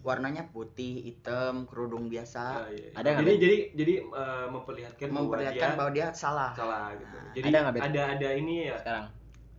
warnanya 0.02 0.50
putih 0.50 0.98
hitam 1.00 1.64
kerudung 1.70 2.10
biasa 2.10 2.66
iya, 2.74 2.90
iya. 2.90 2.90
Ada 2.98 3.08
nggak, 3.08 3.22
jadi 3.22 3.32
jadi 3.38 3.56
jadi 3.78 3.94
eh, 4.02 4.46
memperlihatkan, 4.50 5.08
memperlihatkan 5.14 5.68
bahwa 5.78 5.88
bahwa 5.88 5.90
dia 5.94 6.06
salah 6.10 6.50
dia 6.50 6.58
salah 6.58 6.86
gitu 6.98 7.16
jadi 7.38 7.46
Ada 7.48 7.58
nggak, 7.62 7.72
Ben? 7.72 7.82
ada 7.86 8.02
ada 8.18 8.28
ini 8.34 8.54
ya 8.66 8.76
Sekarang. 8.82 9.06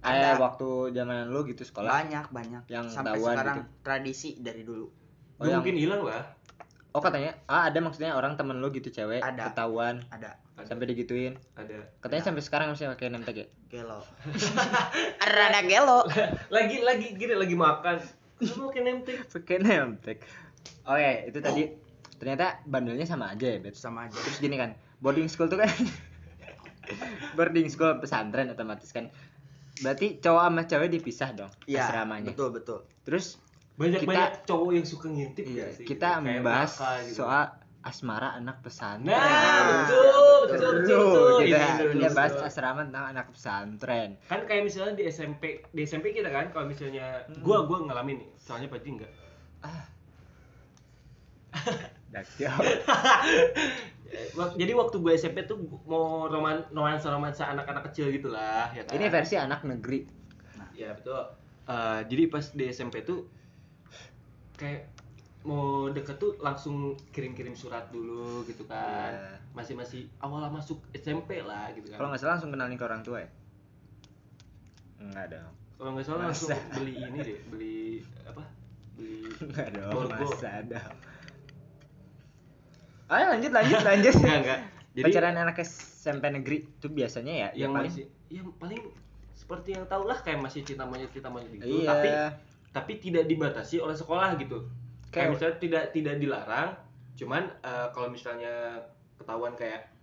Ada. 0.04 0.20
Ada 0.20 0.30
waktu 0.36 0.70
zaman 0.92 1.32
lu 1.32 1.48
gitu 1.48 1.64
sekolah. 1.64 1.88
banyak 1.88 2.26
banyak 2.28 2.64
Yang 2.68 2.86
sampai 2.92 3.24
sekarang 3.24 3.58
gitu. 3.64 3.72
tradisi 3.80 4.30
dari 4.36 4.68
dulu 4.68 4.92
Oh, 5.44 5.50
yang- 5.50 5.60
mungkin 5.60 5.76
hilang 5.78 6.02
lah 6.02 6.24
Oh 6.90 7.02
katanya, 7.02 7.34
ah 7.44 7.66
ada 7.66 7.80
maksudnya 7.80 8.14
orang 8.14 8.34
temen 8.34 8.56
lu 8.56 8.70
gitu 8.70 8.88
cewek 8.88 9.18
Ada. 9.20 9.50
ketahuan 9.50 10.06
ada 10.08 10.38
ada 10.54 10.62
sampai 10.64 10.86
digituin. 10.88 11.34
ada 11.52 11.90
Katanya 11.98 12.24
sampai 12.24 12.40
sekarang 12.40 12.70
masih 12.70 12.86
pakai 12.88 13.10
name 13.10 13.22
tag 13.24 13.34
ya? 13.36 13.48
gelo 13.68 14.06
rada 15.28 15.62
gelo 15.64 16.06
lagi 16.56 16.78
lagi 16.80 17.08
gini 17.12 17.34
lagi 17.34 17.56
makan 17.56 17.98
kenapa 18.38 18.62
pakai 18.68 18.82
name 18.84 19.02
tag 19.02 19.18
Pakai 19.28 19.58
name 19.60 19.92
tag. 20.00 20.18
Oke, 20.86 21.12
itu 21.28 21.40
tadi 21.40 21.64
ternyata 22.16 22.62
bandelnya 22.64 23.04
sama 23.04 23.28
aja 23.28 23.48
ya, 23.48 23.58
Bet. 23.58 23.74
sama 23.74 24.06
aja 24.06 24.14
Terus 24.16 24.38
gini 24.38 24.54
kan, 24.54 24.72
boarding 25.00 25.26
school 25.26 25.50
tuh 25.50 25.58
kan 25.58 25.68
boarding 27.34 27.68
school 27.68 27.98
pesantren 27.98 28.48
otomatis 28.48 28.92
kan. 28.92 29.10
Berarti 29.76 30.20
cowok 30.20 30.44
sama 30.44 30.62
cewek 30.64 30.90
dipisah 30.92 31.34
dong 31.34 31.50
Iya, 31.66 31.90
asramanya. 31.90 32.30
betul 32.30 32.54
betul 32.54 32.80
Terus 33.02 33.42
banyak 33.74 34.00
Kita- 34.00 34.10
banyak 34.10 34.32
cowok 34.44 34.70
yang 34.72 34.86
suka 34.86 35.08
ngintip 35.08 35.44
iya, 35.44 35.54
nggak 35.56 35.70
sih 35.74 35.86
kita 35.86 36.10
Kayak 36.12 36.24
membahas 36.24 36.72
Maka 36.74 36.90
gitu. 37.02 37.16
soal 37.18 37.44
asmara 37.84 38.30
anak 38.34 38.58
pesantren. 38.60 39.12
nah 39.12 39.20
betul 39.82 40.08
betul 40.48 40.72
betul, 40.72 40.72
Seru, 40.88 41.04
betul. 41.04 41.38
kita, 41.44 41.58
Ini 41.60 41.76
dulu, 41.76 41.92
kita 41.96 42.10
bahas 42.14 42.32
betul. 42.32 42.48
asrama 42.48 42.82
tentang 42.84 43.06
anak 43.08 43.26
pesantren. 43.30 44.10
kan 44.24 44.40
kayak 44.44 44.64
misalnya 44.64 44.94
di 44.94 45.04
SMP 45.06 45.44
di 45.68 45.82
SMP 45.82 46.06
kita 46.12 46.30
kan 46.30 46.48
kalau 46.50 46.66
misalnya 46.66 47.26
Hmm. 47.26 47.42
gua 47.42 47.58
gua 47.64 47.84
ngalamin 47.84 48.18
nih 48.20 48.30
soalnya 48.38 48.68
Paji 48.68 48.90
enggak 48.94 49.12
wak- 54.34 54.56
jadi 54.56 54.72
waktu 54.72 54.96
gue 54.96 55.14
SMP 55.14 55.44
tuh 55.44 55.58
mau 55.84 56.26
roman 56.26 56.62
romansa 56.70 57.10
romansa 57.10 57.44
anak-anak 57.48 57.90
kecil 57.90 58.10
gitulah 58.12 58.70
ya 58.70 58.84
kan 58.84 58.94
Ini 58.94 59.10
versi 59.10 59.36
anak 59.36 59.64
negeri. 59.64 60.06
ya 60.74 60.94
betul 60.94 61.42
Eh, 61.64 62.00
jadi 62.06 62.28
pas 62.28 62.44
di 62.50 62.68
SMP 62.68 63.02
tuh 63.02 63.24
kayak 64.64 64.82
mau 65.44 65.64
deket 65.90 66.16
tuh 66.16 66.40
langsung 66.40 66.76
kirim-kirim 67.10 67.52
surat 67.54 67.88
dulu 67.90 68.42
gitu 68.44 68.64
kan 68.64 69.12
Iya. 69.12 69.36
masih 69.52 69.76
masih 69.76 70.02
awal 70.18 70.48
masuk 70.48 70.80
SMP 70.94 71.38
lah 71.42 71.68
gitu 71.72 71.86
kan 71.86 71.98
Kalau 71.98 72.10
nggak 72.10 72.22
salah 72.22 72.34
langsung 72.34 72.50
kenalin 72.50 72.74
ke 72.74 72.86
orang 72.86 73.02
tua 73.02 73.20
ya? 73.20 73.30
Enggak 74.98 75.28
dong. 75.30 75.52
kalau 75.74 75.90
nggak 75.92 76.06
salah 76.06 76.22
langsung 76.26 76.48
Masa? 76.50 76.72
beli 76.74 76.94
ini 76.96 77.18
deh 77.20 77.38
beli 77.46 77.80
apa 78.24 78.44
beli 78.96 79.28
Enggak 79.44 79.68
dong, 79.74 79.92
Borgo. 79.94 80.16
masa 80.16 80.48
ada. 80.58 80.80
Ayo 83.10 83.26
lanjut 83.30 83.52
lanjut 83.52 83.82
lanjut. 83.90 84.14
enggak 84.16 84.38
enggak 84.40 84.60
jadi 84.94 85.04
Pacaran 85.10 85.36
anak 85.36 85.58
SMP 85.60 86.24
negeri 86.32 86.58
itu 86.64 86.88
biasanya 86.88 87.34
ya 87.34 87.48
yang 87.60 87.74
paling- 87.74 87.92
masih 87.92 88.06
yang 88.30 88.48
paling 88.56 88.82
seperti 89.34 89.70
yang 89.74 89.86
tau 89.86 90.06
lah 90.06 90.16
kayak 90.16 90.40
masih 90.40 90.64
cinta 90.64 90.86
monyet 90.86 91.10
cinta 91.10 91.28
monyet 91.28 91.52
gitu 91.52 91.66
Iya. 91.66 91.86
tapi 91.86 92.10
tapi 92.74 92.98
tidak 92.98 93.24
dibatasi 93.26 93.78
oleh 93.78 93.94
sekolah 93.94 94.36
gitu 94.36 94.66
kayak 95.08 95.14
Kayak- 95.14 95.32
misalnya 95.32 95.58
tidak 95.58 95.84
tidak 95.92 96.16
dilarang 96.18 96.70
cuman 97.14 97.44
eh, 97.62 97.88
kalau 97.90 98.10
misalnya 98.10 98.82
ketahuan 99.16 99.54
kayak 99.54 99.94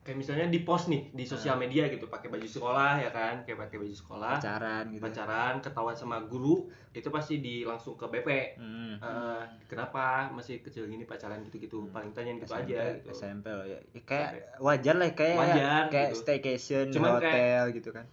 kayak 0.00 0.22
misalnya 0.22 0.46
di 0.46 0.62
post 0.62 0.86
nih 0.86 1.10
di 1.10 1.26
sosial 1.26 1.58
media 1.58 1.90
gitu 1.90 2.06
pakai 2.06 2.30
baju 2.30 2.46
sekolah 2.46 2.94
ya 2.96 3.10
kan 3.10 3.42
kayak 3.42 3.58
pakai 3.58 3.76
baju 3.76 3.90
sekolah 3.92 4.38
pacaran 4.38 4.84
gitu. 4.86 5.02
pacaran 5.02 5.54
ketahuan 5.58 5.96
sama 5.98 6.22
guru 6.22 6.70
itu 6.94 7.10
pasti 7.10 7.42
di 7.42 7.66
langsung 7.66 7.98
ke 7.98 8.06
BP 8.06 8.28
Hmm. 8.54 8.94
Eh, 8.96 9.42
kenapa 9.66 10.30
masih 10.30 10.62
kecil 10.62 10.86
gini 10.86 11.04
pacaran 11.04 11.42
gitu-gitu 11.42 11.90
paling 11.90 12.14
tanyain 12.14 12.38
gitu 12.38 12.48
SMP, 12.48 12.70
aja 12.72 12.80
gitu 12.94 13.08
SMP 13.10 13.46
ya. 13.50 13.64
Ya, 13.66 13.80
Kayak 14.00 14.30
wajar 14.56 14.94
lah 14.94 15.10
kayak 15.12 15.36
Wajar, 15.36 15.82
kayak 15.90 16.08
gitu. 16.08 16.20
staycation 16.22 16.84
Cuman 16.88 17.10
hotel 17.18 17.62
gitu 17.74 17.90
kan. 17.90 18.06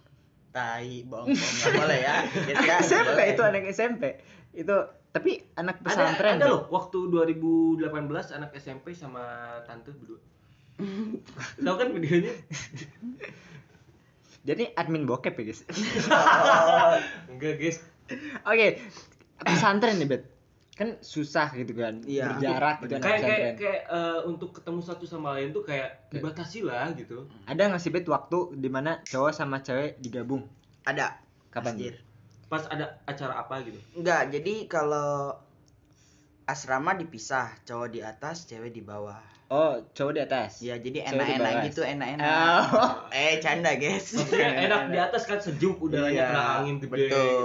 Tai 0.54 1.02
bohong 1.02 1.34
bohong 1.34 1.34
nggak 1.58 1.72
boleh 1.74 1.98
ya 1.98 2.14
Guys, 2.22 2.54
ya, 2.54 2.62
nggak 2.62 2.78
SMP 2.80 3.10
boleh. 3.10 3.26
itu 3.28 3.42
anak 3.42 3.62
SMP. 3.68 4.02
Itu 4.54 4.76
tapi 5.10 5.30
anak 5.54 5.78
ada 5.78 5.84
pesantren. 5.84 6.34
ada 6.38 6.42
Ben. 6.42 6.50
loh 6.50 6.62
waktu 6.70 6.98
2018 7.10 7.90
anak 8.32 8.50
SMP 8.54 8.94
sama 8.94 9.22
tante 9.62 9.90
berdua 9.90 10.18
tahu 11.60 11.74
kan 11.74 11.88
videonya 11.90 12.34
Jadi 14.44 14.74
admin 14.74 15.04
bokep 15.04 15.34
ya, 15.34 15.44
guys. 15.46 15.60
enggak 17.30 17.54
guys 17.56 17.78
Oke, 18.44 18.76
pesantren 19.40 19.96
nih, 19.96 20.04
Bet. 20.06 20.22
Kan 20.74 20.98
susah 20.98 21.54
gitu 21.54 21.70
kan. 21.72 22.02
Iya. 22.02 22.34
Berjarak 22.34 22.82
gitu 22.82 22.94
anak 22.94 23.04
kayak 23.04 23.20
kayak 23.22 23.54
kayak 23.56 23.80
eh, 23.86 24.20
untuk 24.24 24.50
ketemu 24.52 24.80
satu 24.80 25.04
sama 25.04 25.32
lain 25.32 25.50
tuh 25.50 25.62
kayak 25.62 26.10
dibatasi 26.10 26.62
lah 26.62 26.90
gitu 26.92 27.30
Ada 27.44 27.70
nggak 27.70 27.78
sih 27.78 27.88
Bet 27.88 28.04
waktu 28.04 28.38
di 28.54 28.66
mana 28.66 28.98
cowok 29.00 29.30
sama 29.30 29.58
cewek 29.60 29.98
digabung? 29.98 30.42
ada 30.82 31.16
Kapan? 31.48 31.74
Anjir. 31.74 31.94
pas 32.44 32.60
ada 32.68 33.00
acara 33.04 33.38
apa 33.38 33.62
gitu 33.62 33.78
enggak 33.94 34.28
jadi 34.28 34.66
kalau 34.66 35.32
asrama 36.44 36.92
dipisah 36.92 37.56
cowok 37.62 37.88
di 37.88 38.00
atas 38.00 38.44
cewek 38.44 38.70
di 38.70 38.80
bawah 38.80 39.16
Oh, 39.46 39.76
cowok 39.90 40.12
di 40.12 40.20
atas. 40.20 40.60
ya 40.60 40.76
jadi 40.76 41.06
enak-enak 41.06 41.52
gitu 41.66 41.80
enak-enak 41.80 42.26
Oh. 42.26 43.08
eh 43.10 43.38
canda 43.38 43.72
guys 43.74 44.12
Maksudnya 44.18 44.50
enak 44.66 44.82
di 44.88 44.98
atas 44.98 45.22
kan 45.24 45.38
sejuk 45.38 45.78
udaranya 45.78 46.10
Iya, 46.10 46.26
kena 46.26 46.42
angin 46.58 46.76
gede 46.78 46.90
betul. 46.90 47.06
gitu 47.06 47.44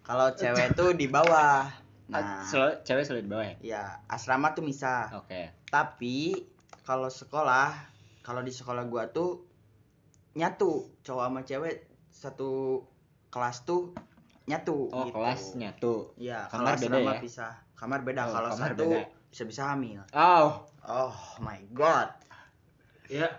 kalau 0.00 0.28
cewek 0.32 0.68
tuh 0.72 0.90
di 0.92 1.06
bawah 1.06 1.64
Ah, 1.64 1.79
nah 2.10 2.42
cewek 2.80 3.02
selalu 3.02 3.22
di 3.22 3.30
bawah 3.30 3.46
ya? 3.46 3.56
ya 3.60 3.82
asrama 4.06 4.50
tuh 4.50 4.60
misah 4.60 5.08
Oke. 5.14 5.50
tapi 5.66 6.34
kalau 6.82 7.06
sekolah 7.06 7.70
kalau 8.20 8.40
di 8.40 8.50
sekolah 8.50 8.84
gua 8.84 9.08
tuh 9.08 9.46
nyatu 10.32 10.90
cowok 11.00 11.24
sama 11.24 11.40
cewek 11.42 11.76
satu 12.08 12.82
kelas 13.28 13.62
tuh 13.62 13.94
nyatu 14.42 14.90
Oh, 14.90 15.06
gitu. 15.06 15.14
kelasnya 15.14 15.70
tuh. 15.76 16.10
Iya, 16.16 16.50
Kamar 16.50 16.74
beda 16.74 16.98
asrama 16.98 17.12
ya? 17.12 17.20
pisah. 17.20 17.54
Kamar 17.72 18.02
beda. 18.02 18.22
Oh, 18.24 18.32
kalau 18.32 18.50
kamar 18.50 18.74
satu 18.74 18.86
beda. 18.88 19.00
bisa-bisa 19.30 19.62
hamil. 19.68 20.02
Oh. 20.10 20.66
Oh 20.82 21.14
my 21.38 21.62
god. 21.70 22.10
ya 23.06 23.30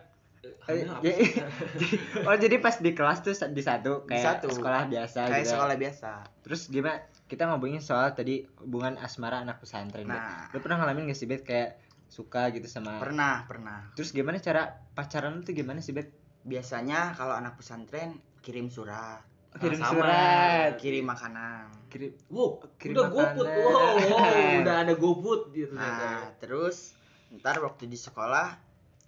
apa 0.42 0.72
ya- 0.74 0.98
oh, 2.28 2.36
jadi 2.36 2.58
pas 2.58 2.75
di 2.75 2.92
kelas 2.92 3.22
tuh 3.22 3.36
di 3.51 3.60
satu 3.62 4.04
Di 4.04 4.16
kayak 4.16 4.24
satu. 4.40 4.48
sekolah 4.51 4.88
biasa 4.88 5.20
Kayak 5.28 5.44
gitu. 5.44 5.51
sekolah 5.54 5.75
biasa. 5.75 6.12
Terus 6.42 6.62
gimana? 6.66 6.98
Kita 7.31 7.47
ngomongin 7.47 7.79
soal 7.79 8.11
tadi 8.11 8.43
hubungan 8.59 9.00
asmara 9.00 9.39
anak 9.39 9.63
pesantren. 9.63 10.03
Bet. 10.03 10.19
Nah. 10.19 10.51
Lu 10.51 10.59
pernah 10.59 10.83
ngalamin 10.83 11.07
gak 11.07 11.15
sih, 11.15 11.31
Bet, 11.31 11.47
kayak 11.47 11.79
suka 12.11 12.51
gitu 12.51 12.67
sama 12.67 13.00
Pernah, 13.00 13.47
pernah. 13.47 13.88
Terus 13.95 14.11
gimana 14.11 14.35
cara 14.43 14.67
pacaran 14.91 15.39
lu 15.39 15.47
tuh 15.47 15.55
gimana 15.55 15.79
sih, 15.79 15.95
Bet? 15.95 16.11
Biasanya 16.43 17.15
kalau 17.15 17.31
anak 17.31 17.55
pesantren 17.55 18.19
kirim 18.43 18.67
surat, 18.67 19.23
Kirim 19.51 19.79
sama. 19.79 19.91
surat, 20.00 20.71
kirim 20.75 21.07
makanan. 21.07 21.67
kirim 21.91 22.11
wow 22.31 22.55
Kirim 22.79 22.95
udah 22.95 23.07
GoFood 23.11 23.47
wow, 23.47 23.95
wow 24.00 24.59
udah 24.63 24.75
ada 24.79 24.93
GoFood 24.95 25.41
gitu 25.51 25.75
Nah, 25.75 26.23
terus 26.39 26.95
ntar 27.31 27.59
waktu 27.59 27.88
di 27.88 27.95
sekolah 27.95 28.55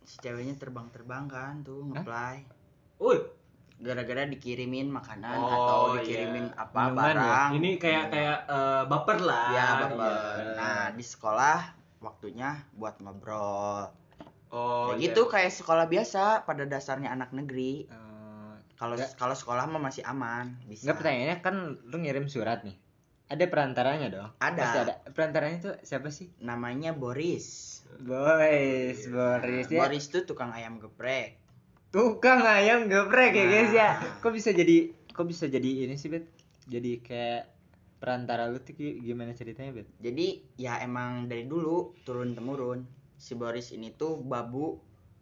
si 0.04 0.20
ceweknya 0.20 0.60
terbang-terbang 0.60 1.28
kan 1.28 1.64
tuh 1.64 1.80
ngeplay. 1.92 2.44
Woi, 3.00 3.20
Gara-gara 3.84 4.24
dikirimin 4.26 4.88
makanan 4.88 5.36
Oh, 5.36 5.50
atau 5.50 5.80
dikirimin 6.00 6.48
iya. 6.48 6.56
apa 6.58 6.80
Minuman 6.82 6.96
ya? 6.96 7.04
barang. 7.04 7.50
ini 7.54 7.70
kayak 7.76 8.06
kayak 8.08 8.38
eh, 8.48 8.84
baper 8.86 9.18
lah 9.20 9.46
Ya, 9.50 9.68
baper. 9.82 10.16
Iya. 10.40 10.56
Nah, 10.56 10.84
di 10.90 11.04
sekolah 11.04 11.60
waktunya 12.00 12.50
buat 12.72 12.96
ngobrol. 12.98 13.92
oh 14.50 14.88
Kayak 14.88 14.96
iya. 14.96 15.04
gitu 15.04 15.22
kayak 15.26 15.52
sekolah 15.52 15.86
biasa 15.86 16.24
pada 16.42 16.64
dasarnya 16.64 17.10
anak 17.10 17.32
negeri. 17.32 17.86
eh, 17.86 18.56
Kalau 18.74 18.96
Nggak. 18.96 19.16
kalau 19.16 19.32
sekolah 19.34 19.64
mah 19.66 19.80
masih 19.82 20.04
aman, 20.04 20.56
bisa. 20.64 20.84
Enggak 20.84 20.98
pertanyaannya 20.98 21.38
kan 21.40 21.56
lu 21.84 21.96
ngirim 21.98 22.26
surat 22.26 22.64
nih. 22.64 22.76
Ada 23.26 23.48
perantaranya 23.48 24.08
dong. 24.10 24.30
Ada. 24.38 24.60
Pasti 24.62 24.78
ada. 24.80 24.94
Perantaranya 25.08 25.58
tuh 25.60 25.74
siapa 25.82 26.08
sih? 26.08 26.32
Namanya 26.38 26.92
Boris. 26.92 27.80
Boris, 27.98 29.08
Boris 29.08 29.68
ya. 29.68 29.80
Boris 29.80 30.06
tuh 30.08 30.24
tukang 30.24 30.52
ayam 30.52 30.78
geprek. 30.78 31.40
Tukang 31.94 32.42
ayam 32.42 32.90
geprek 32.90 33.32
ya 33.32 33.40
Nah. 33.40 33.52
guys 33.54 33.72
ya. 33.72 33.90
Kok 34.18 34.34
bisa 34.34 34.50
jadi 34.50 34.78
kok 35.08 35.24
bisa 35.24 35.46
jadi 35.46 35.86
ini 35.86 35.94
sih, 35.94 36.10
Bet? 36.10 36.26
Jadi 36.66 36.98
kayak 37.00 37.54
perantara 38.00 38.48
lu 38.48 38.58
tuh 38.58 38.74
gi- 38.74 39.00
gimana 39.00 39.32
ceritanya 39.32 39.72
bet 39.72 39.88
Jadi 39.98 40.28
ya 40.56 40.76
emang 40.80 41.24
dari 41.26 41.46
dulu 41.46 41.96
turun 42.02 42.34
temurun 42.34 42.84
si 43.16 43.32
Boris 43.34 43.72
ini 43.72 43.92
tuh 43.92 44.18
babu 44.18 44.76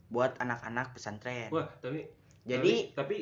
buat 0.08 0.34
anak-anak 0.38 0.96
pesantren. 0.96 1.50
Wah, 1.50 1.68
tapi 1.78 2.08
Jadi 2.42 2.90
tapi, 2.90 2.96
tapi 2.96 3.18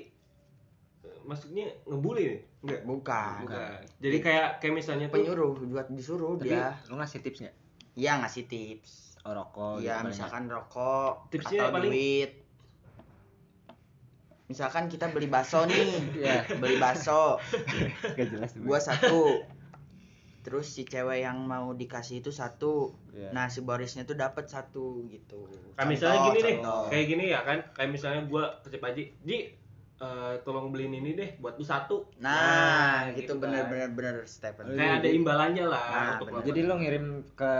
eh, 1.04 1.20
maksudnya 1.24 1.68
ngebully 1.84 2.24
nih? 2.30 2.42
Enggak. 2.62 2.82
bukan, 2.86 3.36
Bukan. 3.44 3.80
Jadi 3.98 4.18
kayak 4.22 4.48
kayak 4.60 4.74
misalnya 4.74 5.08
tuh 5.08 5.16
penyuruh 5.18 5.52
buat 5.66 5.88
disuruh 5.90 6.36
tapi 6.36 6.52
dia. 6.52 6.76
lu 6.86 6.96
ngasih 6.96 7.20
tips 7.20 7.40
nggak 7.42 7.56
Iya 7.96 8.12
ngasih 8.18 8.44
tips. 8.46 8.92
oh 9.20 9.34
rokok 9.34 9.84
paling 10.00 10.08
misalkan 10.08 10.44
rokok 10.48 11.28
Tipsnya 11.28 11.60
atau 11.62 11.74
paling- 11.74 11.92
duit. 11.92 12.32
Misalkan 14.50 14.90
kita 14.90 15.08
beli 15.08 15.26
bakso 15.26 15.64
nih, 15.64 15.88
Iya. 16.18 16.42
beli 16.58 16.76
bakso. 16.76 17.38
Nggak 18.12 18.28
jelas 18.30 18.52
gua 18.58 18.80
satu. 18.80 19.46
Terus 20.40 20.66
si 20.66 20.84
cewek 20.84 21.22
yang 21.22 21.38
mau 21.40 21.70
dikasih 21.72 22.20
itu 22.20 22.32
satu. 22.32 22.98
Iya. 23.12 23.30
Nah 23.30 23.46
si 23.46 23.62
Borisnya 23.62 24.04
tuh 24.04 24.16
dapat 24.16 24.50
satu 24.50 25.06
gitu. 25.06 25.46
Kayak 25.74 25.88
misalnya 25.88 26.20
gini 26.26 26.40
nih, 26.40 26.54
contoh. 26.58 26.82
kayak 26.90 27.06
gini 27.08 27.24
ya 27.28 27.40
kan, 27.44 27.58
kayak 27.72 27.90
misalnya 27.92 28.22
gua 28.26 28.58
ke 28.60 28.68
Cip 28.70 28.82
Haji, 28.82 29.04
Ji, 29.22 29.38
eh, 29.96 30.34
tolong 30.42 30.72
beliin 30.72 30.96
ini 30.96 31.14
deh 31.14 31.30
buat 31.38 31.54
lu 31.54 31.64
satu. 31.64 32.10
Nah, 32.18 33.06
gitu 33.12 33.22
gitu 33.22 33.34
kan. 33.36 33.42
bener-bener 33.46 33.90
bener 33.92 34.16
Stephen. 34.26 34.74
Kayak 34.74 35.06
ada 35.06 35.10
imbalannya 35.12 35.66
lah 35.68 35.84
Nah, 35.86 36.10
untuk 36.16 36.28
bener. 36.34 36.44
jadi 36.48 36.60
lo 36.66 36.76
ngirim 36.76 37.06
ke 37.36 37.52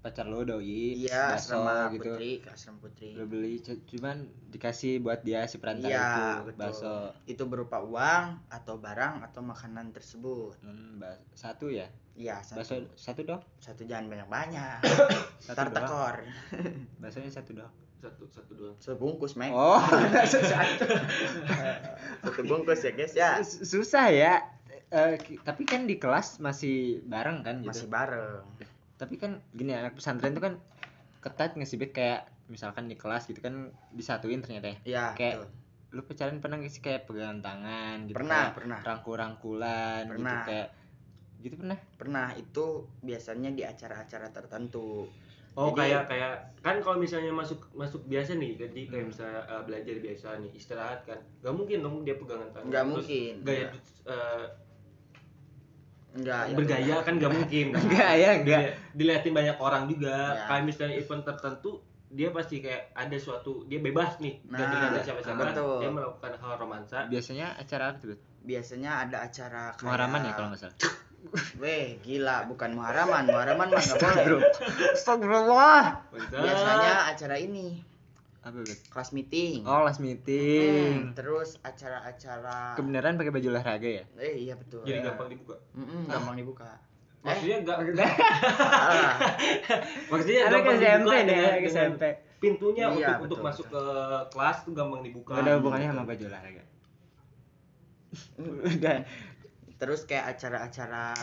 pacar 0.00 0.24
lo 0.24 0.40
doi 0.42 0.96
Iya, 0.98 1.30
bakso 1.30 1.60
asrama 1.60 1.92
gitu 1.92 2.10
putri, 2.10 2.32
asrama 2.42 2.78
putri. 2.80 3.12
lo 3.12 3.24
beli 3.24 3.56
cuman 3.60 4.16
dikasih 4.48 4.96
buat 4.98 5.20
dia 5.20 5.44
si 5.44 5.56
perantara 5.56 5.86
Iya, 5.86 6.00
itu 6.00 6.24
betul. 6.46 6.56
bakso 6.56 6.94
Itu 7.26 7.42
berupa 7.44 7.78
uang 7.78 8.24
atau 8.48 8.74
barang 8.76 9.20
atau 9.22 9.40
makanan 9.40 9.90
tersebut. 9.90 10.56
Hmm, 10.60 11.04
satu 11.30 11.68
ya 11.68 11.84
Iya, 12.12 12.40
satu. 12.40 12.88
satu 12.90 13.20
dong 13.22 13.40
Satu 13.56 13.84
jangan 13.84 14.08
banyak-banyak. 14.08 14.80
satu 15.44 15.52
Ntar 15.52 15.66
doang 15.66 15.76
tekor. 15.78 16.14
baksonya 17.00 17.30
satu 17.30 17.50
dong 17.54 17.72
Satu 17.94 18.24
satu 18.26 18.52
doang. 18.54 18.76
Sebungkus, 18.76 19.36
Mek. 19.36 19.52
oh 19.52 19.76
Satu 22.22 22.40
bungkus 22.42 22.80
ya, 22.80 22.90
guys 22.90 23.12
ya. 23.14 23.30
Sus- 23.40 23.64
susah 23.66 24.08
ya 24.08 24.34
Eh, 24.88 25.14
ki- 25.16 25.38
tapi 25.38 25.62
kan 25.62 25.86
di 25.86 25.94
kelas 25.96 26.42
masih 26.42 26.98
bareng 27.04 27.46
kan 27.46 27.62
gitu 27.62 27.70
Masih 27.70 27.86
bareng. 27.86 28.42
Tapi 29.00 29.16
kan 29.16 29.40
gini 29.50 29.72
anak 29.72 29.96
pesantren 29.96 30.30
itu 30.30 30.42
kan 30.42 30.60
ketat 31.18 31.56
nggak 31.56 31.64
sih 31.64 31.80
kayak 31.80 32.28
misalkan 32.46 32.84
di 32.84 32.94
kelas 32.94 33.24
gitu 33.24 33.40
kan 33.40 33.54
disatuin 33.90 34.38
ternyata 34.38 34.68
ya 34.68 34.76
Iya, 34.84 35.04
Kayak 35.14 35.34
betul. 35.38 35.48
lu 35.90 36.00
pacaran 36.04 36.38
pernah 36.38 36.56
nggak 36.58 36.70
sih 36.70 36.82
kayak 36.82 37.02
pegangan 37.04 37.40
tangan 37.40 37.96
gitu 38.04 38.16
Pernah, 38.16 38.42
kayak 38.42 38.56
pernah. 38.56 38.78
rangkul-rangkulan 38.84 40.02
gitu 40.04 40.12
Pernah. 40.14 40.42
kayak 40.44 40.68
gitu 41.40 41.54
pernah 41.56 41.78
Pernah 41.96 42.26
itu 42.36 42.64
biasanya 43.00 43.50
di 43.50 43.62
acara-acara 43.64 44.28
tertentu. 44.28 45.08
Oh 45.50 45.72
Jadi- 45.72 45.78
kayak 45.82 46.02
kayak 46.06 46.32
kan 46.60 46.76
kalau 46.78 46.98
misalnya 46.98 47.32
masuk 47.32 47.58
masuk 47.72 48.06
biasa 48.06 48.36
nih, 48.36 48.54
jadi 48.56 48.80
kayak 48.86 49.02
Hmm. 49.02 49.10
misalnya 49.10 49.40
eh, 49.42 49.62
belajar 49.64 49.94
biasa 49.98 50.26
nih, 50.38 50.50
istirahat 50.54 51.00
kan, 51.02 51.18
nggak 51.40 51.54
mungkin 51.56 51.78
dong 51.80 51.96
dia 52.04 52.14
pegangan 52.14 52.48
tangan. 52.50 52.68
Nggak 52.68 52.84
Terus 52.84 52.92
mungkin, 52.94 53.32
Gaya 53.42 53.56
iya. 53.56 53.68
Enggak, 56.10 56.42
ya 56.44 56.54
bergaya 56.54 56.94
kan 57.00 57.14
nggak 57.16 57.32
mungkin. 57.32 57.66
kan? 57.70 57.80
Enggak, 57.86 58.12
ya, 58.14 58.30
enggak. 58.36 58.60
Dili- 58.60 58.74
Dilihatin 58.92 59.32
banyak 59.32 59.56
orang 59.56 59.82
juga. 59.86 60.16
Ya. 60.32 60.44
Kayak 60.46 60.64
misalnya 60.64 60.94
event 60.96 61.22
tertentu 61.22 61.70
dia 62.10 62.28
pasti 62.34 62.58
kayak 62.58 62.90
ada 62.90 63.14
suatu 63.16 63.62
dia 63.70 63.78
bebas 63.78 64.18
nih 64.18 64.42
Nah, 64.50 64.58
dilihatin 64.58 64.98
siapa-siapa 65.06 65.54
dia 65.54 65.90
melakukan 65.94 66.32
hal 66.42 66.52
romansa 66.58 67.06
biasanya 67.06 67.54
acara 67.54 67.94
apa 67.94 68.02
tuh? 68.02 68.18
Biasanya 68.42 68.90
ada 69.06 69.16
acara 69.22 69.70
kayak 69.72 69.86
Muharaman 69.86 70.20
ya 70.26 70.32
kalau 70.34 70.48
nggak 70.50 70.58
salah 70.60 70.76
Weh, 71.62 72.00
gila, 72.00 72.48
bukan 72.48 72.72
muharaman. 72.72 73.28
Muharaman 73.28 73.68
mah 73.68 73.78
nggak 73.78 73.98
boleh. 74.24 74.42
Astagfirullah. 74.90 75.82
Biasanya 76.32 76.92
acara 77.12 77.36
ini, 77.36 77.78
apa 78.40 78.56
Bet? 78.58 78.80
kelas 78.88 79.10
meeting. 79.12 79.60
oh 79.62 79.84
Hmm, 79.84 80.00
meeting 80.00 81.12
terus 81.12 81.60
acara-acara 81.60 82.72
kebenaran 82.72 83.14
pakai 83.14 83.28
baju 83.30 83.46
olahraga 83.50 83.88
ya 83.90 84.04
Eh, 84.16 84.34
iya 84.42 84.54
betul. 84.54 84.80
jadi 84.82 85.04
gampang 85.04 85.28
dibuka 85.28 85.60
Mm-mm, 85.72 86.08
gampang 86.08 86.36
dibuka. 86.36 86.70
maksudnya 87.20 87.56
nggak 87.60 87.76
Salah. 87.92 89.12
maksudnya 90.10 90.40
Anak 90.42 90.56
gampang 90.58 90.76
SMP 90.78 90.88
dibuka 91.04 91.16
deh, 91.20 91.36
dengan 91.52 91.68
SMP. 91.68 92.04
pintunya 92.38 92.84
Iya, 92.86 92.88
untuk 92.88 92.96
betul, 92.96 93.24
untuk 93.26 93.38
masuk 93.44 93.66
betul. 93.66 93.76
ke 93.76 93.84
kelas 94.32 94.58
tuh 94.64 94.72
gampang 94.72 95.00
dibuka 95.02 95.32
Gak 95.34 95.42
ada 95.42 95.52
hubungannya 95.56 95.88
sama 95.90 96.04
baju 96.06 96.24
olahraga 96.26 96.64
udah 98.40 98.98
Terus 99.76 100.00
kayak 100.04 100.36
acara-acara 100.36 101.16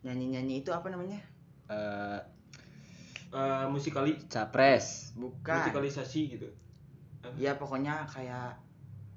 nyanyi-nyanyi 0.00 0.60
itu 0.60 0.70
apa 0.70 0.88
namanya? 0.88 1.20
Eh, 1.68 2.20
Eh, 3.28 3.64
musikali 3.68 4.16
capres 4.24 5.12
Bukan. 5.12 5.60
musikalisasi 5.60 6.20
gitu 6.32 6.48
Ya 7.36 7.52
pokoknya 7.54 8.08
kayak 8.08 8.56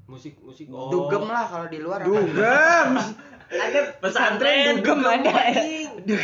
musik 0.04 0.36
musik 0.42 0.68
dugem 0.68 1.24
lah 1.26 1.48
kalau 1.48 1.72
di 1.72 1.80
luar. 1.80 2.04
dugem 2.04 2.90
ada 3.48 3.80
pesantren 4.04 4.80
dugem 4.80 5.00
ada 5.00 5.32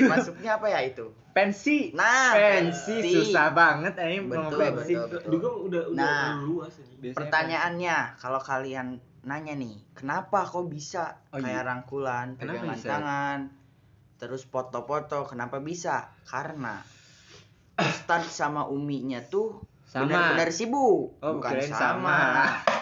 Masuknya 0.04 0.60
apa 0.60 0.68
ya 0.68 0.84
itu? 0.84 1.08
pensi 1.32 1.94
Nah, 1.94 2.34
pensi 2.34 2.98
pensi. 3.00 3.14
susah 3.14 3.54
banget 3.54 3.94
ngomong 3.96 4.52
Betul, 4.52 4.60
pensi 4.74 4.94
betul, 4.94 5.08
betul. 5.08 5.32
dugem 5.32 5.54
udah 5.64 5.84
udah 5.88 6.12
Nah. 6.12 6.34
luas 6.44 6.74
aja 6.76 6.96
Pertanyaannya, 7.14 7.98
kalau 8.18 8.42
kalian 8.42 8.88
nanya 9.24 9.54
nih, 9.54 9.80
kenapa 9.94 10.44
kok 10.44 10.68
bisa 10.68 11.24
Oh, 11.30 11.38
kayak 11.38 11.62
iya. 11.62 11.64
rangkulan, 11.64 12.36
Kenapa 12.36 12.58
pegangan 12.58 12.80
tangan, 12.82 13.40
terus 14.18 14.44
foto-foto, 14.44 15.24
kenapa 15.24 15.62
bisa? 15.62 16.10
Karena 16.26 16.82
Ustadz 17.78 18.30
sama 18.32 18.66
Uminya 18.66 19.22
tuh 19.22 19.62
Sama. 19.84 20.06
benar-benar 20.06 20.50
sibuk, 20.50 21.16
Oh, 21.20 21.38
bukan 21.38 21.62
sama. 21.62 21.78
sama. 21.78 22.20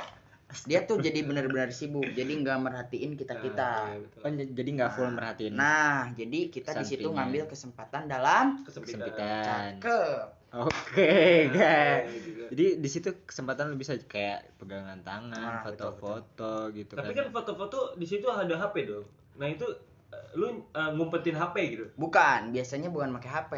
Dia 0.66 0.84
tuh 0.84 0.98
jadi 0.98 1.20
benar-benar 1.22 1.68
sibuk, 1.70 2.08
jadi 2.10 2.32
nggak 2.32 2.56
merhatiin 2.58 3.14
kita 3.14 3.36
kita. 3.38 3.72
Nah, 3.84 3.92
iya, 3.92 4.00
betul. 4.00 4.20
Oh, 4.22 4.32
j- 4.32 4.52
jadi 4.56 4.70
nggak 4.72 4.92
full 4.94 5.12
merhatiin 5.12 5.54
Nah, 5.54 5.96
jadi 6.12 6.40
kita 6.48 6.72
di 6.74 6.86
situ 6.86 7.08
ngambil 7.08 7.44
kesempatan 7.46 8.08
dalam 8.08 8.64
kesempitan 8.64 9.04
kesempitan 9.04 9.72
cakep. 9.78 10.24
oke 10.56 11.12
guys 11.52 12.08
Gitu. 12.16 12.42
jadi 12.48 12.66
di 12.80 12.88
situ 12.88 13.10
kesempatan 13.22 13.68
lu 13.68 13.76
bisa 13.76 14.00
kayak 14.00 14.56
pegangan 14.56 14.96
tangan 15.02 15.36
Nah, 15.36 15.60
foto-foto 15.62 16.72
gitu 16.72 16.96
tapi 16.96 17.12
kan 17.12 17.28
kan 17.28 17.36
foto-foto 17.36 17.80
di 17.94 18.08
situ 18.08 18.24
ada 18.26 18.56
HP 18.56 18.88
dong 18.88 19.04
nah 19.36 19.46
itu 19.46 19.68
eh, 20.08 20.26
lu 20.34 20.48
eh, 20.66 20.90
ngumpetin 20.90 21.36
HP 21.36 21.56
gitu 21.70 21.86
Bukan, 21.94 22.56
biasanya 22.56 22.88
bukan 22.88 23.12
pakai 23.14 23.30
HP. 23.30 23.54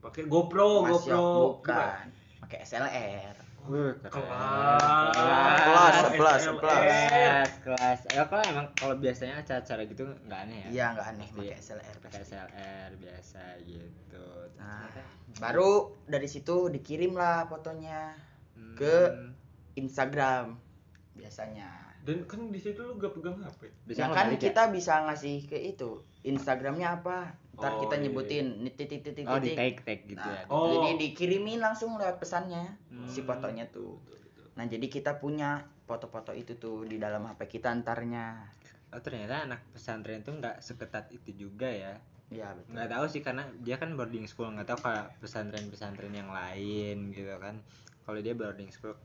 Pakai 0.00 0.22
GoPro 0.24 0.82
Masih 0.82 1.10
GoPro. 1.10 1.26
bukan. 1.56 2.04
Pakai 2.40 2.58
SLR. 2.62 3.34
Wih, 3.64 3.92
kelas. 4.00 5.12
Kelas, 5.12 5.94
kelas, 6.08 6.42
kelas 6.54 7.50
kelas. 7.60 7.98
Ya 8.08 8.22
kalau 8.24 8.44
emang 8.46 8.66
kalau 8.72 8.94
biasanya 8.96 9.38
acara-acara 9.38 9.82
gitu 9.84 10.08
nggak 10.24 10.40
aneh 10.40 10.58
ya? 10.58 10.68
Iya, 10.68 10.86
nggak 10.94 11.06
aneh. 11.10 11.28
Pakai 11.30 11.56
SLR. 11.58 11.96
pakai 12.00 12.20
SLR 12.22 12.88
biasa 12.96 13.42
gitu. 13.60 14.26
Nah, 14.56 14.88
baru 15.36 15.70
dari 16.04 16.26
situ 16.26 16.68
dikirim 16.68 17.12
lah 17.12 17.44
fotonya 17.44 18.16
Hmm, 18.54 18.74
ke- 18.74 19.36
Instagram 19.76 20.56
biasanya. 21.12 21.87
Dan 22.08 22.24
kan 22.24 22.40
di 22.48 22.56
situ 22.56 22.80
lu 22.80 22.96
gak 22.96 23.12
pegang 23.12 23.36
HP 23.36 23.68
biasanya 23.84 24.00
ya 24.02 24.16
kan 24.16 24.26
ya? 24.26 24.38
kita 24.40 24.62
bisa 24.72 24.92
ngasih 25.04 25.44
ke 25.44 25.58
itu 25.60 25.90
Instagramnya 26.22 26.96
apa? 26.96 27.36
Ntar 27.52 27.68
Oh, 27.70 27.84
kita 27.84 27.94
iya. 27.94 28.02
nyebutin 28.02 28.46
nih 28.60 28.72
titik 28.72 29.00
titik 29.02 29.24
oh 29.24 29.36
di 29.36 29.52
titik. 29.52 29.58
tag 29.58 29.74
tag 29.84 30.00
gitu 30.08 30.24
Nah, 30.24 30.32
ya 30.32 30.42
Oh. 30.48 30.72
Jadi 30.72 30.88
dikirimin 31.04 31.58
langsung 31.58 31.92
lewat 31.94 32.16
pesannya 32.16 32.64
si 33.04 33.20
Hmm. 33.20 33.28
fotonya 33.28 33.68
tuh. 33.68 34.00
Nah, 34.54 34.64
jadi 34.64 34.86
kita 34.86 35.18
punya 35.18 35.60
foto-foto 35.84 36.32
itu 36.32 36.56
tuh 36.56 36.82
di 36.82 36.96
dalam 36.96 37.22
HP 37.24 37.44
kita 37.50 37.68
antarnya. 37.68 38.40
oh 38.88 38.98
ternyata 38.98 39.44
anak 39.44 39.60
pesantren 39.68 40.20
itu 40.20 40.32
nggak 40.32 40.58
seketat 40.58 41.12
itu 41.12 41.28
juga 41.38 41.68
ya 41.68 41.92
Iya, 42.28 42.52
betul. 42.52 42.72
nggak 42.72 42.88
tahu 42.88 43.04
sih 43.06 43.20
karena 43.20 43.44
dia 43.58 43.76
kan 43.76 43.92
boarding 43.92 44.24
school 44.24 44.48
nggak 44.48 44.64
tahu 44.66 44.80
kayak 44.82 45.12
pesantren-pesantren 45.18 46.08
yang 46.10 46.28
lain 46.28 47.12
gitu 47.12 47.36
kan 47.36 47.60
kalau 48.02 48.16
dia 48.18 48.32
boarding 48.32 48.68
school 48.68 48.96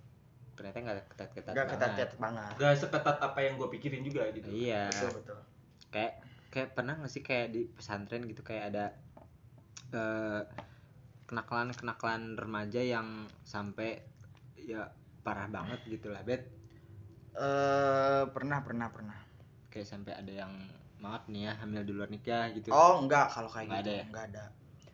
ternyata 0.53 0.77
nggak 0.79 0.97
ketat-ketat 1.07 1.51
Enggak 1.51 1.65
banget. 1.65 1.79
ketat-ketat 1.79 2.17
banget. 2.17 2.53
gak 2.55 2.73
seketat 2.77 3.17
apa 3.19 3.39
yang 3.39 3.53
gue 3.55 3.69
pikirin 3.69 4.01
juga 4.01 4.21
gitu 4.29 4.47
iya 4.47 4.85
Betul, 4.87 5.11
betul. 5.15 5.39
kayak 5.89 6.13
kayak 6.47 6.69
pernah 6.71 6.93
nggak 6.95 7.09
sih 7.09 7.21
kayak 7.21 7.47
di 7.49 7.61
pesantren 7.67 8.21
gitu 8.23 8.41
kayak 8.41 8.69
ada 8.69 8.85
eh 9.91 10.41
kenakalan 11.25 11.69
kenakalan 11.71 12.35
remaja 12.35 12.79
yang 12.79 13.07
sampai 13.41 14.01
ya 14.55 14.89
parah 15.19 15.47
banget 15.47 15.79
gitu 15.87 16.09
lah 16.09 16.21
bet 16.21 16.45
Eh, 17.33 18.23
pernah 18.29 18.61
pernah 18.61 18.87
pernah. 18.87 19.17
kayak 19.67 19.87
sampai 19.87 20.13
ada 20.13 20.29
yang 20.29 20.53
maaf 20.99 21.25
nih 21.25 21.49
ya 21.49 21.57
hamil 21.57 21.81
di 21.81 21.89
luar 21.91 22.05
nikah 22.07 22.53
gitu 22.53 22.69
Oh, 22.69 23.01
enggak 23.01 23.25
kalau 23.27 23.49
kayak 23.49 23.65
Nggak 23.65 23.79
gitu. 23.79 23.89
ada 23.89 23.91
ya? 23.91 24.03
Enggak 24.05 24.25
ada. 24.29 24.43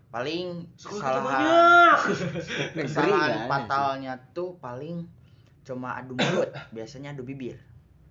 Paling 0.10 0.48
kesalahan 0.74 2.00
kesalahan 2.80 3.28
nggak 3.28 3.36
sih. 3.36 3.50
fatalnya 3.52 4.14
tuh 4.32 4.56
paling 4.58 5.04
cuma 5.70 5.94
adu 5.94 6.14
mulut, 6.14 6.50
biasanya 6.76 7.14
adu 7.14 7.22
bibir. 7.22 7.62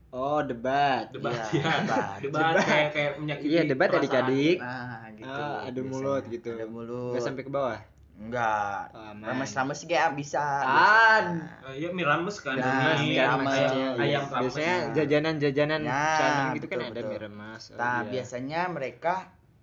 Oh, 0.08 0.40
debat. 0.40 1.10
debat 1.10 1.36
Iya, 1.52 1.60
ya 1.60 1.72
debat. 1.84 2.16
debat 2.22 2.54
kayak 2.62 2.88
kayak 2.90 3.12
menyakiti 3.18 3.48
Iya, 3.50 3.62
debat 3.66 3.90
adik-adik. 3.92 4.56
Nah, 4.56 5.04
gitu. 5.12 5.28
Ah, 5.28 5.66
adu 5.66 5.80
biasanya. 5.82 5.90
mulut 5.92 6.24
gitu. 6.28 6.48
Ada 6.54 6.66
mulut. 6.66 7.12
Nggak 7.12 7.22
sampai 7.22 7.42
ke 7.42 7.50
bawah. 7.50 7.78
Enggak. 8.18 8.82
Oh, 8.90 9.04
aman. 9.04 9.26
Rames-rames 9.28 9.78
kayak 9.84 10.10
bisa. 10.14 10.40
Ah, 10.40 10.64
biasanya. 10.64 11.68
Eh, 11.68 11.74
ya 11.76 11.88
mirames 11.92 12.36
kan 12.38 12.54
Nah, 12.56 12.96
ini 12.96 13.04
Mie 13.04 13.20
remas 13.20 13.28
rames. 13.28 13.52
ya. 13.52 13.68
ayam, 13.68 13.92
ayam 13.94 14.22
rames. 14.24 14.40
Biasanya 14.40 14.74
Nah. 14.74 14.92
jajanan-jajanan 14.96 15.80
Nah, 15.80 16.18
Bandung 16.18 16.48
gitu 16.56 16.66
kan 16.66 16.78
betul, 16.80 16.90
ada 17.04 17.16
remas. 17.20 17.62
Oh, 17.62 17.76
Nah, 17.76 17.94
iya. 17.94 18.08
biasanya 18.08 18.60
mereka 18.68 19.14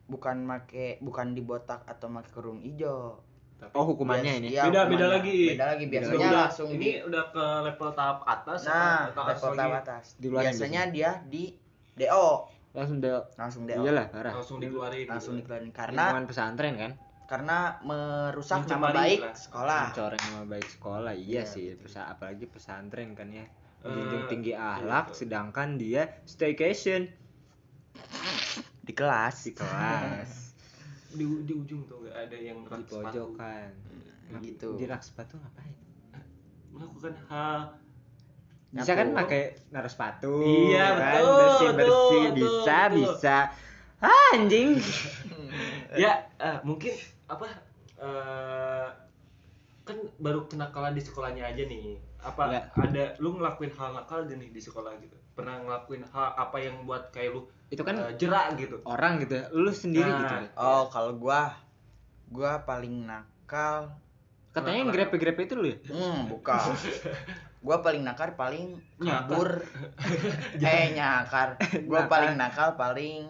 bukan 0.06 0.38
make 0.40 1.02
bukan 1.02 1.28
dibotak 1.34 1.82
atau 1.84 2.08
make 2.08 2.30
kerung 2.30 2.62
hijau. 2.62 3.18
Tapi 3.65 3.73
Oh, 3.73 3.86
hukumannya 3.88 4.32
Bias- 4.32 4.39
ini. 4.39 4.47
iya, 4.47 4.62
beda 4.63 4.69
beda 4.69 4.86
hukumannya. 4.86 5.08
lagi 5.12 5.38
Beda 5.49 5.65
lagi 5.67 5.84
biasanya 5.88 6.13
udah, 6.21 6.32
langsung 6.43 6.69
ini 6.69 6.78
di 6.78 6.91
udah 7.01 7.23
ke 7.28 7.45
level 7.65 7.89
tahap 7.91 8.17
atas 8.23 8.60
Nah, 8.63 8.99
atau 9.10 9.23
level 9.25 9.49
lagi? 9.49 9.58
tahap 9.58 9.73
atas. 9.82 10.06
Dikeluarin 10.15 10.45
Biasanya 10.47 10.82
dia 10.88 11.12
di 11.25 11.43
DO, 11.93 12.28
langsung 12.71 12.97
deh. 12.99 13.12
langsung 13.36 13.63
DO. 13.65 13.82
Iyalah, 13.82 14.06
parah. 14.08 14.34
langsung 14.34 14.58
dikeluarin 14.58 15.06
Langsung 15.06 15.34
gitu. 15.34 15.41
dikeluarin 15.41 15.71
karena 15.71 16.01
Lingkungan 16.06 16.25
pesantren 16.25 16.75
kan 16.75 16.91
karena 17.25 17.58
merusak 17.82 18.62
nama 18.62 18.86
Mencemari 18.86 18.95
baik 18.95 19.19
lah. 19.19 19.34
sekolah. 19.36 19.82
mencoreng 19.89 20.21
nama 20.23 20.43
baik 20.45 20.67
sekolah 20.69 21.13
iya 21.15 21.41
Iya, 21.41 21.43
sih 21.43 21.65
pesa 21.73 22.06
apalagi 22.06 22.45
pesantren 22.45 23.12
kan 23.12 23.34
ya 23.34 23.41
Eh, 23.41 23.49
menjunjung 23.84 24.23
tinggi 24.28 24.51
iya, 24.51 24.78
ahlak 24.78 25.10
betul. 25.10 25.17
sedangkan 25.19 25.69
dia 25.75 26.06
staycation 26.23 27.10
Di 28.80 28.93
kelas. 28.93 29.36
di 29.43 29.54
kelas 29.54 30.30
di, 31.15 31.25
di 31.43 31.54
ujung 31.54 31.82
tuh 31.86 32.04
nggak 32.04 32.15
ada 32.15 32.38
yang 32.38 32.60
di 32.60 32.67
rak 32.67 32.84
sepatu. 32.84 33.01
pojokan 33.01 33.69
Gitu. 34.41 34.67
di 34.75 34.86
rak 34.86 35.01
sepatu 35.01 35.34
ngapain 35.38 35.75
melakukan 36.69 37.13
hal 37.28 37.60
bisa 38.69 38.91
kan 38.91 39.08
pakai 39.13 39.41
naruh 39.71 39.88
sepatu 39.88 40.34
Iya, 40.43 40.86
kan? 40.91 41.13
betul, 41.15 41.32
bersih 41.39 41.69
bersih 41.71 42.23
betul, 42.25 42.36
bisa 42.36 42.78
betul. 42.84 42.95
bisa 42.99 43.38
ah, 44.01 44.30
anjing 44.34 44.69
ya 46.04 46.13
eh, 46.36 46.58
mungkin 46.62 46.91
apa 47.25 47.47
eh, 47.95 48.88
kan 49.86 49.97
baru 50.17 50.43
kenakalan 50.45 50.91
di 50.91 51.01
sekolahnya 51.01 51.45
aja 51.45 51.63
nih 51.63 51.95
apa 52.19 52.43
Iya. 52.49 52.62
ada 52.75 53.04
lu 53.21 53.38
ngelakuin 53.38 53.71
hal 53.71 53.93
nakal 53.93 54.25
nih 54.25 54.49
di 54.49 54.60
sekolah 54.60 54.97
gitu 54.99 55.15
pernah 55.36 55.60
ngelakuin 55.60 56.08
hal 56.08 56.32
apa 56.34 56.58
yang 56.58 56.84
buat 56.84 57.12
kayak 57.12 57.30
lu 57.30 57.41
itu 57.67 57.82
kan 57.82 57.95
eh, 57.98 58.15
jerak 58.15 58.56
gitu 58.56 58.80
orang 58.84 59.19
gitu 59.19 59.36
ya 59.36 59.45
lu 59.52 59.69
sendiri 59.69 60.08
Nah, 60.08 60.21
gitu. 60.21 60.36
Oh, 60.56 60.88
kalau 60.88 61.12
gua 61.13 61.52
gua 62.28 62.62
paling 62.62 63.04
nakal. 63.04 63.91
katanya 64.50 64.80
yang 64.80 64.89
grepe 64.89 65.15
grepe 65.15 65.41
itu 65.43 65.54
lu 65.54 65.67
ya 65.67 65.78
Hmm, 65.86 66.26
bukan. 66.26 66.71
gua 67.65 67.78
paling 67.80 68.02
nakal 68.02 68.32
paling 68.34 68.80
Nyakar. 68.98 69.28
kabur. 69.28 69.50
eh, 70.63 70.86
nyakar. 70.91 71.60
Gua 71.84 72.00
Nakal. 72.02 72.10
paling 72.10 72.34
nakal 72.36 72.69
paling 72.74 73.24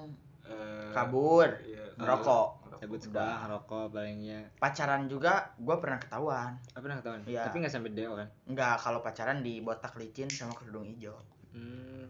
Eh, 0.46 0.90
kabur. 0.92 1.50
iya, 1.64 1.82
Ngerokok. 1.96 2.48
cabut 2.76 3.00
Udah. 3.00 3.08
sekolah 3.08 3.38
ngerokok 3.42 3.84
palingnya 3.90 4.40
Pacaran 4.56 5.08
juga 5.08 5.50
gua 5.58 5.80
pernah 5.80 5.98
ketahuan. 5.98 6.60
apa 6.68 6.78
pernah 6.78 7.00
ketahuan 7.00 7.22
Iya. 7.26 7.42
tapi 7.42 7.56
nggak 7.58 7.72
sampai 7.72 7.92
deo 7.92 8.14
kan 8.14 8.28
Enggak, 8.46 8.76
kalau 8.78 9.00
pacaran 9.00 9.40
di 9.40 9.58
botak 9.60 9.96
licin 9.96 10.28
sama 10.28 10.54
kerudung 10.54 10.86
hijau. 10.86 11.16
Hmm. 11.56 12.06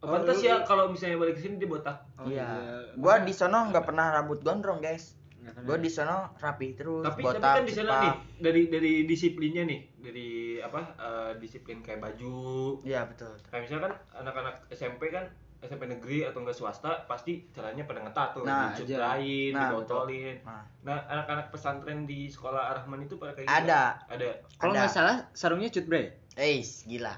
Oh, 0.00 0.16
ya 0.40 0.64
kalau 0.64 0.88
misalnya 0.88 1.20
balik 1.20 1.36
ke 1.36 1.44
sini 1.44 1.60
dia 1.60 1.68
botak. 1.68 2.08
Oh, 2.16 2.24
iya. 2.24 2.48
iya. 2.48 2.96
Gua 2.96 3.20
di 3.20 3.36
sono 3.36 3.68
nggak 3.68 3.84
pernah 3.84 4.16
rambut 4.16 4.40
gondrong, 4.40 4.80
guys. 4.80 5.12
Pernah. 5.40 5.64
Gua 5.64 5.76
di 5.76 5.90
sono 5.92 6.32
rapi 6.40 6.72
terus, 6.72 7.04
Tapi 7.04 7.20
botak. 7.20 7.40
tapi 7.44 7.56
kan 7.60 7.64
di 7.68 7.74
sana 7.76 7.92
nih 8.00 8.14
dari 8.40 8.62
dari 8.72 8.92
disiplinnya 9.04 9.64
nih, 9.68 9.80
dari 10.00 10.28
apa 10.56 10.80
eh, 10.96 11.30
disiplin 11.36 11.84
kayak 11.84 12.00
baju. 12.00 12.80
Iya, 12.80 13.08
betul. 13.12 13.36
Kayak 13.52 13.62
misalkan 13.68 13.92
anak-anak 14.16 14.54
SMP 14.72 15.12
kan 15.12 15.28
SMP 15.60 15.84
negeri 15.84 16.24
atau 16.24 16.40
enggak 16.40 16.56
swasta 16.56 17.04
pasti 17.04 17.44
caranya 17.52 17.84
pada 17.84 18.00
ngetat 18.00 18.28
tuh, 18.32 18.48
Nah, 18.48 18.72
dicutrain, 18.72 19.52
Nah, 19.52 19.68
dibotolin. 19.68 20.36
Nah, 20.40 20.64
Nah, 20.80 20.96
anak-anak 21.12 21.52
pesantren 21.52 22.08
di 22.08 22.32
sekolah 22.32 22.72
Ar-Rahman 22.72 23.04
itu 23.04 23.20
pada 23.20 23.36
kayak 23.36 23.44
gitu? 23.44 23.58
ada. 23.68 24.00
Ada. 24.08 24.40
kalau 24.56 24.72
ada. 24.72 24.80
nggak 24.80 24.92
salah 24.92 25.16
sarungnya 25.36 25.68
cut 25.68 25.84
bre 25.84 26.16
Eh, 26.40 26.64
gila. 26.88 27.12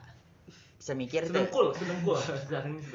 Bisa 0.82 0.98
mikir 0.98 1.22
tuh. 1.24 1.46
Sedengkul, 1.46 1.66
sedengkul. 1.78 2.18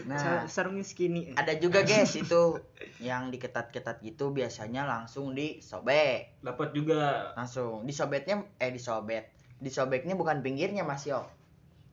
Nah, 0.05 0.19
Sa- 0.19 0.43
sarungnya 0.51 0.83
skinny 0.83 1.31
ada 1.31 1.55
juga 1.55 1.79
guys 1.87 2.11
itu 2.13 2.59
yang 2.99 3.31
diketat-ketat 3.31 4.03
gitu 4.03 4.29
biasanya 4.29 4.83
langsung 4.83 5.31
disobek 5.31 6.35
Dapat 6.43 6.75
juga. 6.75 7.31
langsung 7.33 7.87
disobetnya 7.87 8.43
eh 8.59 8.69
disobet 8.69 9.31
disobeknya 9.57 10.13
bukan 10.13 10.43
pinggirnya 10.43 10.83
mas 10.83 11.01
yo 11.01 11.23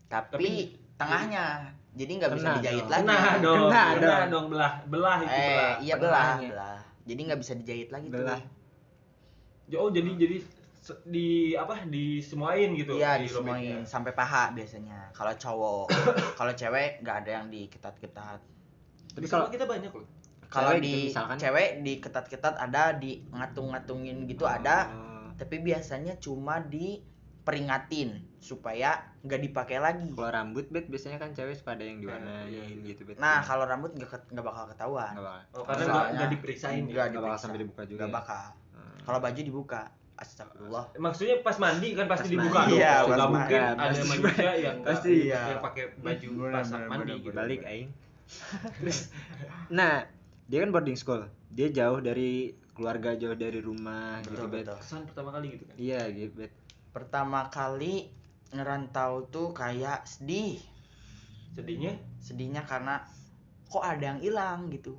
tapi, 0.04 0.34
Tapi- 0.34 0.98
tengahnya 0.98 1.70
jadi 1.94 2.10
nggak 2.12 2.32
bisa 2.32 2.48
dijahit 2.58 2.82
dong. 2.82 2.90
lagi 2.90 3.06
Kena 3.06 3.18
dong. 3.38 3.58
Kena 3.64 3.82
Kena 3.86 4.02
dong. 4.02 4.26
dong 4.28 4.46
belah, 4.50 4.72
belah 4.84 5.16
itu 5.20 5.30
eh 5.30 5.46
belah. 5.46 5.74
iya 5.78 5.94
belah 5.94 6.30
belah 6.42 6.78
jadi 7.04 7.20
nggak 7.22 7.38
bisa 7.38 7.52
dijahit 7.54 7.88
lagi 7.88 8.06
Belah. 8.10 8.34
tuh 8.34 9.78
Oh, 9.78 9.88
jadi 9.88 10.10
jadi 10.12 10.42
di 11.02 11.28
apa 11.54 11.80
disemuain 11.84 12.68
gitu 12.74 12.94
iya 12.94 13.16
di 13.16 13.24
robeknya. 13.26 13.80
sampai 13.82 14.12
paha 14.12 14.52
biasanya 14.52 15.08
kalau 15.10 15.32
cowok 15.32 15.86
kalau 16.38 16.52
cewek 16.52 17.00
nggak 17.00 17.16
ada 17.22 17.30
yang 17.34 17.46
diketat-ketat 17.48 18.40
tapi 19.10 19.22
Di 19.22 19.30
kalau 19.30 19.48
kita 19.48 19.64
banyak 19.64 19.88
loh. 19.88 20.04
kalau 20.46 20.76
di 20.76 20.84
gitu 20.84 20.98
misalkan. 21.08 21.36
cewek 21.36 21.68
diketat-ketat 21.80 22.54
ada 22.58 22.92
di 22.92 23.24
ngatung-ngatungin 23.28 24.26
gitu 24.26 24.44
ada 24.44 24.92
Oh, 24.92 25.32
tapi 25.34 25.58
biasanya 25.60 26.14
cuma 26.16 26.60
diperingatin 26.62 28.10
supaya 28.38 28.94
nggak 29.20 29.40
dipakai 29.40 29.78
lagi. 29.78 30.06
kalau 30.10 30.30
rambut 30.30 30.68
bet 30.68 30.86
biasanya 30.86 31.16
kan 31.16 31.32
cewek 31.32 31.54
suka 31.54 31.72
ada 31.72 31.82
yang 31.82 31.98
diwarnain 31.98 32.44
Iya, 32.46 32.62
iya. 32.66 32.84
gitu 32.84 33.02
bet 33.04 33.16
Nah, 33.16 33.40
kalau 33.40 33.64
rambut 33.64 33.90
nggak 33.90 34.06
ket- 34.06 34.28
nggak 34.28 34.44
bakal 34.44 34.68
ketahuan. 34.68 35.12
nggak 35.12 35.24
bakal 35.24 35.42
Oh, 35.54 35.64
karena 35.64 35.84
nggak 36.12 36.30
diperiksain 36.30 36.82
nggak 36.84 37.08
ya. 37.08 37.18
bakal 37.18 37.38
sampai 37.40 37.58
dibuka 37.58 37.82
juga 37.82 37.98
Nggak 37.98 38.10
ya? 38.10 38.14
bakal. 38.14 38.44
Hmm. 38.70 38.98
Kalau 39.02 39.18
baju 39.18 39.40
dibuka, 39.42 39.82
astagfirullah. 40.14 40.94
Maksudnya 40.94 41.42
pas 41.42 41.58
mandi 41.58 41.92
kan 41.92 42.06
pasti 42.06 42.26
Pas 42.26 42.32
dibuka 42.38 42.60
mandi, 42.62 42.78
iya, 42.78 42.92
Nggak 43.02 43.18
pas 43.18 43.28
mungkin 43.28 43.60
ada 43.60 43.74
Pasti- 43.84 44.08
manusia 44.08 44.52
yang 44.54 44.76
pasti, 44.80 45.12
iya. 45.26 45.42
yang 45.50 45.60
pakai 45.60 45.84
baju 45.98 46.28
pas 46.48 46.66
mandi 46.70 46.90
bener, 47.10 47.16
gitu. 47.20 47.34
balik 47.34 47.60
aing 47.64 47.90
nah 49.70 50.04
dia 50.46 50.58
kan 50.60 50.70
boarding 50.70 50.96
school 50.96 51.24
dia 51.50 51.68
jauh 51.68 52.00
dari 52.00 52.52
keluarga 52.72 53.14
jauh 53.14 53.34
dari 53.34 53.60
rumah 53.60 54.18
gitu 54.22 54.34
Betul, 54.34 54.48
bet 54.50 54.64
betul. 54.66 54.76
Kesan 54.80 55.02
pertama 55.06 55.28
kali 55.30 55.46
gitu 55.52 55.64
kan. 55.64 55.74
iya 55.76 56.00
gitu 56.08 56.32
bet 56.36 56.52
Pertama 56.90 57.40
kali 57.48 58.06
ngerantau 58.48 59.26
tuh 59.26 59.50
kayak 59.50 60.06
sedih. 60.06 60.62
Sedihnya 61.50 61.98
Sedihnya 62.16 62.62
karena 62.62 63.02
kok 63.66 63.82
ada 63.82 64.14
yang 64.14 64.20
hilang 64.20 64.70
gitu. 64.70 64.94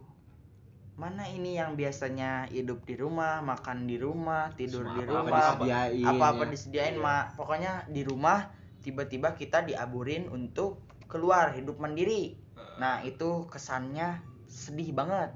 Mana 0.95 1.27
ini 1.27 1.59
yang 1.59 1.75
biasanya 1.75 2.47
hidup 2.47 2.87
di 2.87 2.95
rumah, 2.95 3.43
makan 3.43 3.83
di 3.83 3.99
rumah, 3.99 4.47
tidur 4.55 4.87
Semua 4.87 4.95
di 4.95 5.01
apa-apa 5.03 5.11
rumah, 5.19 5.35
disediain, 5.35 6.05
apa-apa 6.07 6.41
ya. 6.41 6.49
disediain 6.49 6.95
mak 6.97 7.23
pokoknya 7.35 7.73
di 7.85 8.01
rumah 8.01 8.39
tiba-tiba 8.79 9.33
kita 9.33 9.61
diaburin 9.61 10.29
untuk 10.29 10.79
keluar 11.05 11.51
hidup 11.51 11.77
mandiri 11.77 12.37
nah 12.75 13.01
itu 13.01 13.47
kesannya 13.47 14.19
sedih 14.45 14.91
banget 14.91 15.31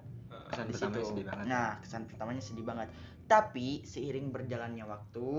kesan 0.47 0.65
di 0.65 0.73
situ 0.75 0.99
sedih 1.01 1.25
banget 1.25 1.45
nah 1.45 1.69
kesan 1.79 2.03
pertamanya 2.05 2.39
sedih 2.39 2.61
banget 2.61 2.87
tapi 3.25 3.81
seiring 3.83 4.29
berjalannya 4.29 4.83
waktu 4.83 5.29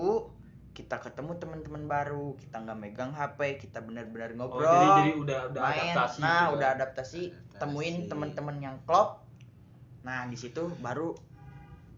kita 0.70 0.96
ketemu 0.98 1.37
teman-teman 1.37 1.85
baru 1.85 2.35
kita 2.35 2.56
nggak 2.59 2.78
megang 2.78 3.12
HP 3.12 3.38
kita 3.61 3.78
benar-benar 3.78 4.33
Oh, 4.33 4.48
ngobrol 4.48 4.64
jadi 4.66 4.88
jadi 4.98 5.12
udah 5.18 5.40
udah 5.50 5.61
main 5.61 5.80
adaptasi. 5.92 6.18
nah 6.18 6.40
gitu. 6.42 6.54
udah 6.56 6.68
adaptasi 6.72 7.20
Adaptasi. 7.26 7.59
temuin 7.59 7.96
teman-teman 8.06 8.56
yang 8.59 8.76
klop 8.83 9.19
nah 10.00 10.24
di 10.24 10.34
situ 10.34 10.72
baru 10.78 11.12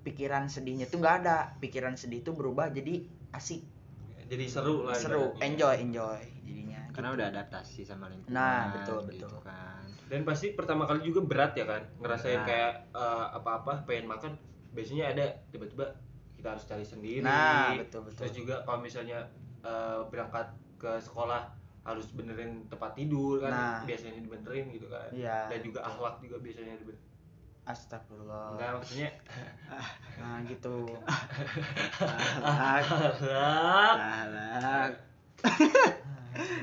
pikiran 0.03 0.47
sedihnya 0.47 0.87
tuh 0.87 0.99
nggak 0.99 1.17
ada 1.23 1.37
pikiran 1.57 1.95
sedih 1.95 2.21
itu 2.21 2.31
berubah 2.31 2.69
jadi 2.69 3.07
asik 3.33 3.63
Jadi 4.25 4.49
seru 4.49 4.89
lah. 4.89 4.97
seru 4.97 5.29
ibaratnya. 5.31 5.45
enjoy 5.45 5.75
enjoy 5.79 6.21
jadinya 6.43 6.81
karena 6.91 7.09
gitu. 7.09 7.17
udah 7.17 7.27
adaptasi 7.29 7.81
sama 7.83 8.09
lingkungan 8.09 8.33
Nah, 8.33 8.73
betul, 8.73 8.99
gitu 9.07 9.29
betul. 9.29 9.41
kan 9.43 9.85
Dan 10.09 10.21
pasti 10.23 10.53
pertama 10.53 10.85
kali 10.85 11.01
juga 11.03 11.21
berat 11.23 11.53
ya 11.53 11.65
kan, 11.65 11.83
ngerasain 11.99 12.37
Nah. 12.37 12.45
kayak 12.45 12.73
eh, 12.91 13.27
apa-apa 13.33 13.85
pengen 13.85 14.09
makan, 14.09 14.33
biasanya 14.71 15.09
ada 15.09 15.25
tiba-tiba 15.49 15.85
kita 16.35 16.49
harus 16.49 16.65
cari 16.65 16.83
sendiri. 16.83 17.21
nah 17.21 17.73
betul 17.75 18.05
betul 18.05 18.19
Terus 18.19 18.33
juga 18.35 18.55
kalau 18.63 18.81
misalnya 18.81 19.21
eh, 19.63 20.01
berangkat 20.07 20.49
ke 20.77 20.93
sekolah 20.99 21.53
harus 21.83 22.09
benerin 22.11 22.65
tempat 22.67 22.93
tidur 22.93 23.37
kan, 23.39 23.51
Nah. 23.51 23.79
biasanya 23.85 24.17
dibenerin 24.19 24.67
gitu 24.71 24.87
kan. 24.87 25.09
Iya. 25.11 25.49
Dan 25.49 25.61
juga 25.63 25.81
akhlak 25.83 26.19
juga 26.19 26.37
biasanya 26.39 26.75
dibenerin. 26.75 27.05
Astagfirullah 27.63 28.59
Enggak 28.59 28.71
maksudnya 28.79 29.11
nah 30.19 30.43
gitu. 30.51 30.83
Ahlak. 32.43 32.83
Ya. 33.23 33.51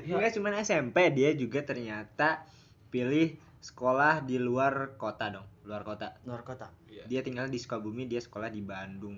Enggak 0.17 0.31
cuma 0.35 0.49
SMP 0.59 0.97
dia 1.13 1.31
juga 1.35 1.63
ternyata 1.63 2.43
pilih 2.89 3.37
sekolah 3.59 4.23
di 4.23 4.39
luar 4.39 4.95
kota 4.95 5.29
dong 5.29 5.47
luar 5.67 5.83
kota 5.85 6.15
luar 6.25 6.41
kota 6.41 6.71
Iya. 6.89 7.05
dia 7.05 7.21
tinggal 7.21 7.45
di 7.47 7.61
Sukabumi 7.61 8.09
dia 8.09 8.17
sekolah 8.17 8.49
di 8.49 8.65
Bandung 8.65 9.15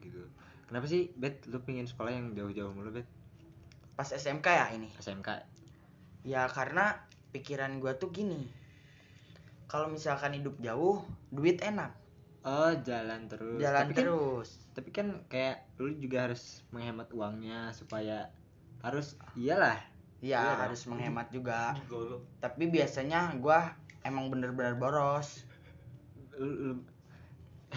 gitu 0.00 0.24
kenapa 0.66 0.88
sih 0.88 1.12
bet 1.14 1.44
lu 1.46 1.60
pengen 1.60 1.84
sekolah 1.84 2.10
yang 2.10 2.32
jauh-jauh 2.32 2.72
mulu 2.72 2.90
bet 2.90 3.04
pas 3.92 4.08
SMK 4.08 4.46
ya 4.48 4.66
ini 4.72 4.88
SMK 4.96 5.28
ya 6.24 6.48
karena 6.48 6.96
pikiran 7.30 7.76
gua 7.76 8.00
tuh 8.00 8.08
gini 8.08 8.48
kalau 9.70 9.86
misalkan 9.86 10.34
hidup 10.34 10.58
jauh 10.58 10.98
duit 11.30 11.62
enak. 11.62 11.94
Oh 12.42 12.74
jalan 12.82 13.28
terus. 13.28 13.60
Jalan 13.60 13.86
tapi 13.86 13.92
kan, 13.92 14.02
terus. 14.02 14.48
tapi 14.72 14.90
kan 14.90 15.06
kayak 15.26 15.62
lu 15.76 15.94
juga 15.94 16.26
harus 16.26 16.66
menghemat 16.68 17.06
uangnya 17.10 17.70
supaya 17.70 18.34
harus 18.80 19.14
iyalah. 19.34 19.78
Ya 20.18 20.42
Iya 20.42 20.58
harus 20.58 20.84
menghemat 20.84 21.30
juga. 21.30 21.72
Golo. 21.86 22.20
tapi 22.38 22.66
biasanya 22.66 23.32
gua 23.38 23.72
emang 24.02 24.26
bener-bener 24.28 24.74
boros. 24.74 25.46
Lu, 26.34 26.48
lu- 26.74 26.84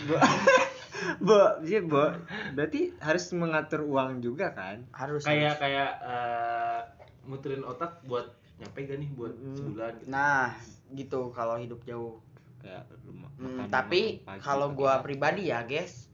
bo 0.03 0.17
bo 1.27 1.39
iya 1.61 1.79
bo. 1.79 2.09
Berarti 2.51 2.95
harus 2.97 3.29
mengatur 3.31 3.83
uang 3.83 4.19
juga 4.19 4.49
kan? 4.51 4.81
Harus 4.89 5.23
Kayak 5.23 5.55
harus. 5.55 5.61
kayak 5.61 5.91
eh, 6.01 6.79
muterin 7.23 7.61
otak 7.61 8.01
buat 8.03 8.27
nyampe 8.53 8.79
gak 8.81 8.97
nih 8.97 9.09
buat 9.11 9.33
Mm. 9.33 9.55
sebulan 9.55 9.93
gitu. 9.97 10.07
nah 10.07 10.53
gitu 10.93 11.33
kalau 11.33 11.57
hidup 11.57 11.81
jauh 11.83 12.21
kayak 12.61 12.87
lu 13.03 13.11
ma- 13.17 13.33
Hmm, 13.35 13.67
tapi 13.67 14.23
kalau 14.39 14.71
gua 14.71 15.03
pribadi 15.03 15.51
ya 15.51 15.65
guys 15.67 16.07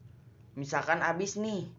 misalkan 0.58 1.00
abis 1.06 1.38
nih 1.38 1.70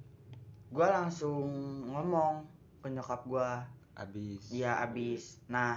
gua 0.71 0.95
langsung 0.95 1.51
ngomong 1.91 2.47
ke 2.81 2.89
nyokap 2.89 3.27
gua 3.27 3.67
habis 3.99 4.49
Iya 4.49 4.81
abis. 4.81 5.37
Nah 5.53 5.77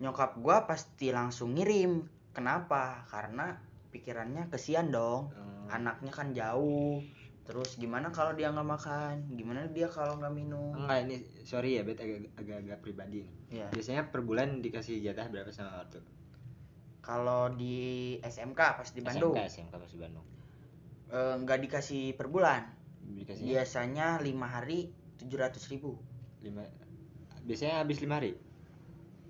nyokap 0.00 0.40
gua 0.40 0.64
pasti 0.64 1.12
langsung 1.12 1.52
ngirim. 1.52 2.00
Kenapa? 2.32 3.04
Karena 3.12 3.52
pikirannya 3.92 4.48
kesian 4.48 4.88
dong. 4.88 5.28
Hmm. 5.36 5.68
Anaknya 5.68 6.12
kan 6.14 6.32
jauh. 6.32 7.04
Terus 7.44 7.76
gimana 7.76 8.08
kalau 8.10 8.32
dia 8.32 8.48
nggak 8.48 8.64
makan? 8.64 9.14
Gimana 9.36 9.68
dia 9.68 9.86
kalau 9.86 10.16
nggak 10.16 10.32
minum? 10.32 10.72
enggak 10.74 10.98
ini 11.06 11.16
sorry 11.44 11.76
ya 11.76 11.82
bet 11.84 12.00
agak 12.00 12.26
agak, 12.40 12.56
agak 12.64 12.78
pribadi 12.80 13.22
nih. 13.22 13.36
Ya. 13.62 13.68
biasanya 13.70 14.08
per 14.10 14.24
bulan 14.26 14.58
dikasih 14.64 14.98
jatah 14.98 15.30
berapa 15.30 15.52
sama 15.54 15.78
ortu 15.78 16.02
Kalau 17.06 17.54
di 17.54 17.78
SMK 18.18 18.58
pas 18.74 18.88
di 18.90 18.98
Bandung 18.98 19.38
SMK 19.38 19.46
SMK 19.46 19.74
pas 19.78 19.86
di 19.88 20.00
Bandung 20.02 20.26
eh, 21.08 21.34
nggak 21.38 21.58
dikasih 21.62 22.18
per 22.18 22.26
bulan. 22.26 22.66
dikasihnya 23.06 23.46
Biasanya 23.54 24.06
lima 24.18 24.50
hari 24.50 24.90
tujuh 25.16 25.38
ratus 25.38 25.70
ribu. 25.70 25.94
lima 26.42 26.66
biasanya 27.46 27.78
habis 27.80 28.02
lima 28.02 28.18
hari 28.18 28.34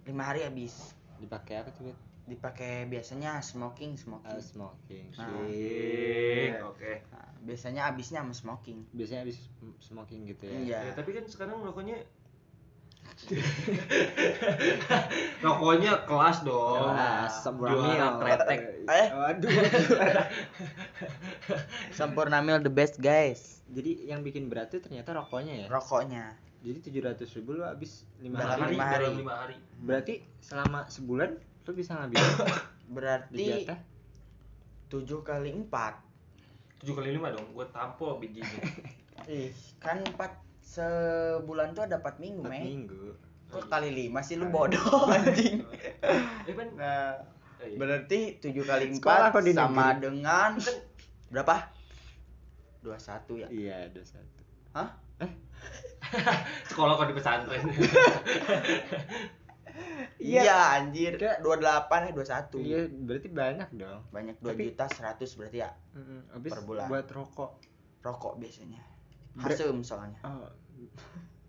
Lima 0.09 0.25
hari 0.25 0.41
habis. 0.43 0.97
dipakai 1.17 1.61
apa 1.61 1.69
tuh 1.73 1.93
Dipakai 2.27 2.89
biasanya 2.89 3.39
smoking 3.39 3.95
smoking. 3.95 4.41
smoking 4.43 5.07
Nah. 5.15 5.31
Oke, 5.47 6.59
Oke. 6.65 6.93
Nah, 7.13 7.29
biasanya 7.45 7.87
habisnya 7.87 8.25
sama 8.25 8.33
smoking. 8.33 8.83
biasanya 8.91 9.23
habis 9.23 9.39
smoking 9.79 10.25
gitu 10.27 10.49
ya 10.49 10.59
Iya. 10.59 10.79
Ya, 10.81 10.93
tapi 10.97 11.13
kan 11.13 11.29
sekarang 11.29 11.61
rokoknya 11.61 12.01
rokoknya 15.41 16.05
kelas 16.05 16.43
dong. 16.43 16.93
Kelas. 16.93 17.33
Juara 17.49 18.09
kretek. 18.21 18.61
Eh? 18.87 19.09
waduh 19.11 19.51
Sampurnamil 21.97 22.61
the 22.61 22.69
best 22.69 22.99
guys. 22.99 23.63
jadi 23.67 24.07
yang 24.07 24.23
bikin 24.23 24.47
berat 24.47 24.71
tuh 24.71 24.79
ternyata 24.79 25.11
rokoknya 25.11 25.59
ya 25.59 25.67
Rokoknya. 25.67 26.39
jadi 26.63 26.79
tujuh 26.81 27.03
ratus 27.03 27.35
ribu 27.35 27.59
lu 27.59 27.67
habis 27.67 28.07
lima 28.21 28.39
Dalam 28.39 28.63
hari 28.63 28.73
lima 28.75 28.85
hari. 28.87 29.03
dalam 29.03 29.17
lima 29.19 29.35
hari. 29.35 29.55
berarti 29.83 30.15
selama 30.39 30.87
sebulan 30.87 31.35
lu 31.37 31.71
bisa 31.75 31.95
ngambil 31.95 32.23
Berarti 32.87 33.67
7 34.87 35.03
kali 35.21 35.51
4 35.51 35.67
Tujuh 36.79 36.95
kali 36.95 37.11
lima 37.11 37.33
dong, 37.33 37.49
gue 37.51 37.67
tampol 37.73 38.21
bijinya. 38.21 38.61
Ih, 39.27 39.51
kan 39.81 39.99
4 39.99 40.15
sebulan 40.67 41.73
tuh 41.73 41.87
ada 41.87 41.97
4 41.97 42.19
minggu, 42.19 42.43
empat 42.43 42.53
men. 42.53 42.65
minggu 42.67 43.05
Kok 43.47 43.65
kali 43.67 43.89
5 44.11 44.19
sih 44.21 44.35
lu 44.35 44.51
bodoh 44.51 45.07
anjing. 45.07 45.63
Eh 46.43 46.51
kan, 46.53 46.69
Nah, 46.75 47.15
eh, 47.63 47.69
iya. 47.69 47.77
berarti 47.77 48.21
7 48.37 48.51
kali 48.61 48.85
4 48.93 49.31
di 49.41 49.55
sama 49.55 49.95
negeri. 49.95 50.03
dengan 50.05 50.51
berapa? 51.29 51.55
21 52.83 52.99
ya. 53.37 53.49
iya 53.49 53.75
ada 53.87 54.03
satu 54.03 54.43
Hah? 54.73 54.91
sekolah 56.69 56.93
kok 56.95 57.07
di 57.07 57.15
pesantren. 57.15 57.63
Iya, 60.17 60.81
anjir. 60.81 61.21
28 61.21 61.45
eh 62.01 62.13
21. 62.17 62.57
iya 62.59 62.81
berarti 62.89 63.29
banyak 63.29 63.69
dong 63.77 64.01
Banyak 64.09 64.41
2 64.41 64.49
Tapi- 64.49 64.65
juta 64.67 64.85
100 64.89 65.37
berarti 65.37 65.59
ya 65.61 65.71
Mm-mm, 65.93 66.21
habis 66.33 66.51
Per 66.51 66.63
bulan. 66.65 66.89
buat 66.89 67.07
rokok 67.07 67.51
rokok 68.01 68.35
biasanya. 68.39 68.81
Hasum 69.41 69.85
soalnya. 69.85 70.19
oh 70.25 70.49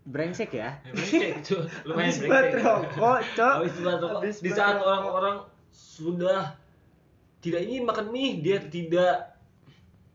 brengsek 0.08 0.56
ya 0.56 0.80
Brengsek, 0.88 1.44
cu. 1.44 1.56
lumayan 1.88 2.08
habis 2.08 2.24
brengsek. 2.24 2.64
rokok 2.64 3.20
cok 3.36 3.54
Habis 3.60 3.74
buat 3.84 3.98
rokok. 4.00 4.20
Habis 4.24 4.36
Di 4.40 4.50
saat 4.56 4.76
orang-orang 4.80 5.36
sudah 5.68 6.56
tidak 7.44 7.60
ingin 7.68 7.84
makan 7.86 8.10
mie, 8.10 8.40
dia 8.40 8.58
tidak 8.58 9.36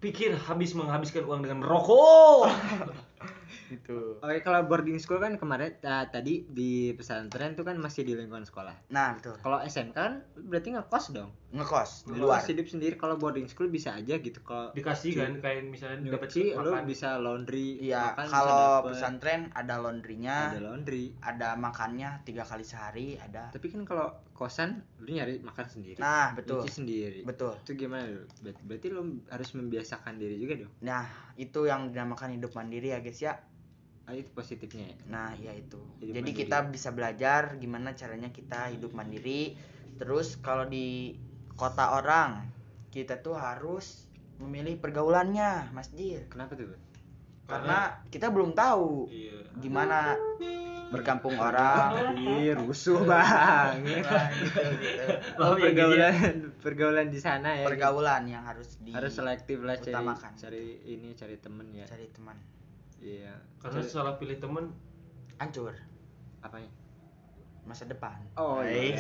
pikir 0.04 0.36
habis 0.36 0.76
menghabiskan 0.76 1.24
uang 1.24 1.48
dengan 1.48 1.64
rokok. 1.64 2.52
Gitu. 3.66 4.18
Oke 4.18 4.38
kalau 4.40 4.64
boarding 4.64 4.98
school 4.98 5.18
kan 5.18 5.36
kemarin 5.36 5.76
ta- 5.78 6.06
tadi 6.06 6.46
di 6.46 6.92
pesantren 6.92 7.54
tuh 7.54 7.64
kan 7.64 7.76
masih 7.76 8.02
di 8.02 8.14
lingkungan 8.14 8.44
sekolah. 8.44 8.76
Nah, 8.88 9.16
betul. 9.16 9.36
Kalau 9.38 9.60
SMK 9.60 9.94
kan 9.94 10.14
berarti 10.36 10.70
ngekos 10.72 11.06
dong. 11.12 11.32
Ngekos 11.50 11.92
di 12.06 12.18
Lu 12.18 12.28
luar. 12.28 12.42
hidup 12.42 12.66
sendiri. 12.66 12.96
Kalau 12.96 13.16
boarding 13.16 13.46
school 13.46 13.68
bisa 13.68 13.94
aja 13.94 14.16
gitu. 14.16 14.42
Kalau 14.42 14.74
Dikasih 14.74 15.12
kan 15.14 15.34
kayak 15.38 15.64
misalnya 15.64 16.12
dapat 16.12 16.30
lu 16.34 16.72
makan. 16.72 16.86
bisa 16.86 17.10
laundry. 17.18 17.78
Iya, 17.80 18.18
kalau 18.18 18.84
pesantren 18.84 19.54
ada 19.54 19.78
laundrynya, 19.78 20.50
ada 20.50 20.62
laundry. 20.62 21.14
ada 21.20 21.54
makannya 21.54 22.24
tiga 22.24 22.42
kali 22.42 22.62
sehari, 22.62 23.16
ada. 23.16 23.50
Tapi 23.50 23.70
kan 23.70 23.84
kalau 23.84 24.10
kosan 24.44 24.84
lu 25.00 25.16
nyari 25.16 25.40
makan 25.40 25.64
sendiri. 25.64 25.96
Nah, 26.04 26.36
betul. 26.36 26.60
Nyuci 26.60 26.84
sendiri. 26.84 27.20
Betul. 27.24 27.56
Itu 27.64 27.80
gimana 27.80 28.04
lu? 28.04 28.28
Ber- 28.44 28.60
Berarti 28.68 28.88
lu 28.92 29.24
harus 29.32 29.50
membiasakan 29.56 30.20
diri 30.20 30.36
juga 30.36 30.60
dong. 30.68 30.74
Nah, 30.84 31.08
itu 31.40 31.64
yang 31.64 31.96
dinamakan 31.96 32.36
hidup 32.36 32.52
mandiri 32.52 32.92
ya, 32.92 33.00
guys 33.00 33.24
ya. 33.24 33.40
Ah, 34.04 34.12
itu 34.12 34.28
positifnya 34.36 34.92
ya. 34.92 34.98
Nah, 35.08 35.32
ya 35.40 35.56
itu. 35.56 35.80
Hidup 36.04 36.20
Jadi 36.20 36.30
mandiri. 36.36 36.40
kita 36.44 36.58
bisa 36.68 36.90
belajar 36.92 37.56
gimana 37.56 37.96
caranya 37.96 38.28
kita 38.36 38.68
hidup 38.76 38.92
mandiri. 38.92 39.56
Terus 39.96 40.36
kalau 40.44 40.68
di 40.68 41.16
kota 41.56 41.96
orang, 41.96 42.44
kita 42.92 43.24
tuh 43.24 43.40
harus 43.40 44.12
memilih 44.44 44.76
pergaulannya, 44.76 45.72
Mas 45.72 45.88
Jir. 45.96 46.28
Kenapa 46.28 46.60
tuh? 46.60 46.76
Karena 47.44 47.80
kita 48.08 48.28
belum 48.28 48.52
tahu 48.52 49.08
Iya. 49.08 49.38
gimana 49.60 50.16
berkampung 50.90 51.34
orang. 51.36 52.14
Ih, 52.16 52.54
rusuh 52.56 53.02
banget. 53.04 53.82
Nah, 54.06 54.30
gitu, 54.32 54.62
gitu. 54.78 55.04
Oh, 55.38 55.58
iya, 55.58 55.70
gitu 55.70 55.90
ya. 55.90 56.10
pergaulan 56.14 56.16
pergaulan 56.62 57.08
di 57.10 57.18
sana 57.18 57.50
ya. 57.52 57.58
gitu. 57.60 57.70
Pergaulan 57.70 58.24
yang 58.26 58.44
harus 58.44 58.78
di 58.78 58.94
harus 58.94 59.12
selektif 59.12 59.58
lah 59.60 59.76
cari 59.76 59.94
cari 60.38 60.64
ini 60.88 61.10
cari 61.14 61.36
temen 61.38 61.68
ya 61.72 61.86
cari 61.86 62.08
teman. 62.10 62.38
iya 63.00 63.34
Karena 63.58 63.82
Cari- 63.82 63.90
salah 63.90 64.16
pilih 64.16 64.38
temen 64.38 64.70
Hancur 65.36 65.74
apanya 66.40 66.70
masa 67.64 67.84
depan. 67.84 68.16
oh 68.36 68.60
iya 68.62 68.96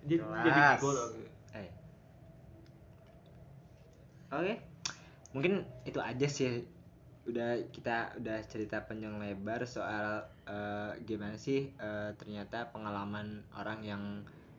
jadi 0.00 0.20
jadi 0.22 0.60
eh 1.54 1.68
oke 4.28 4.54
mungkin 5.30 5.52
itu 5.82 5.98
aja 5.98 6.26
sih 6.26 6.62
udah 7.28 7.50
kita 7.68 8.16
udah 8.16 8.38
cerita 8.48 8.80
panjang 8.82 9.20
lebar 9.20 9.68
soal 9.68 10.24
eh, 10.48 10.92
gimana 11.04 11.36
sih 11.36 11.76
eh, 11.76 12.10
ternyata 12.16 12.72
pengalaman 12.72 13.44
orang 13.52 13.80
yang 13.84 14.02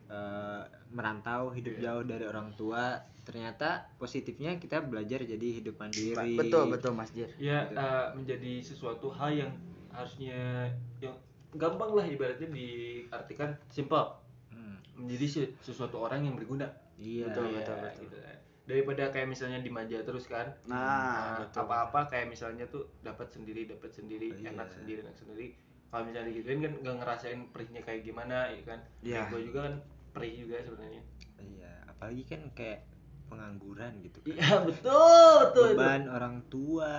eh, 0.06 0.62
merantau 0.88 1.50
hidup 1.50 1.74
Iya. 1.76 1.82
jauh 1.90 2.04
dari 2.06 2.24
orang 2.26 2.54
tua 2.54 2.98
ternyata 3.20 3.84
positifnya 3.94 4.56
kita 4.56 4.82
belajar 4.82 5.22
jadi 5.22 5.48
hidup 5.60 5.76
mandiri 5.78 6.34
Betul 6.38 6.72
betul 6.72 6.92
Mas 6.94 7.10
Jir. 7.10 7.30
Ya 7.36 7.66
Gitu. 7.66 7.78
eh, 7.78 8.06
menjadi 8.14 8.52
sesuatu 8.62 9.10
hal 9.10 9.30
yang 9.34 9.50
harusnya 9.90 10.70
yang 11.02 11.14
gampang 11.54 11.90
lah 11.94 12.06
ibaratnya 12.06 12.46
diartikan 12.48 13.50
simple 13.66 14.18
Hmm, 14.50 14.82
menjadi 14.98 15.26
se- 15.30 15.52
sesuatu 15.62 16.02
orang 16.02 16.26
yang 16.26 16.34
berguna. 16.34 16.66
iya 16.98 17.30
Betul, 17.30 17.46
Iya, 17.50 17.54
betul, 17.62 17.76
betul. 17.78 18.02
gitu. 18.02 18.16
Daripada 18.64 19.08
kayak 19.08 19.28
misalnya 19.28 19.58
dimanja 19.58 19.98
terus 20.00 20.24
kan. 20.24 20.52
Nah, 20.64 20.76
Nah, 20.76 21.36
betul. 21.42 21.64
apa-apa 21.64 22.00
kayak 22.06 22.28
misalnya 22.28 22.64
tuh 22.66 22.86
dapat 23.00 23.28
sendiri, 23.28 23.66
dapat 23.66 23.90
sendiri, 23.90 24.30
Iya. 24.32 24.52
enak 24.52 24.68
sendiri, 24.70 25.02
enak 25.02 25.16
sendiri. 25.16 25.46
Kalau 25.90 26.06
misalnya 26.06 26.28
digituin 26.28 26.60
kan 26.60 26.72
nggak 26.78 26.96
ngerasain 26.98 27.40
perihnya 27.50 27.82
kayak 27.82 28.02
gimana, 28.04 28.46
ya 28.48 28.62
kan? 28.62 28.80
Iya. 29.00 29.20
Gue 29.26 29.42
juga 29.44 29.60
kan 29.66 29.74
perih 30.10 30.34
juga 30.38 30.56
sebenarnya. 30.60 31.02
iya 31.40 31.72
apalagi 31.88 32.22
kan 32.26 32.42
kayak 32.52 32.84
pengangguran 33.26 33.92
gitu 34.02 34.20
kan. 34.20 34.28
Iya 34.28 34.50
betul 34.60 35.32
betul 35.40 35.66
itu. 35.66 35.74
beban 35.74 36.02
orang 36.06 36.36
tua 36.46 36.96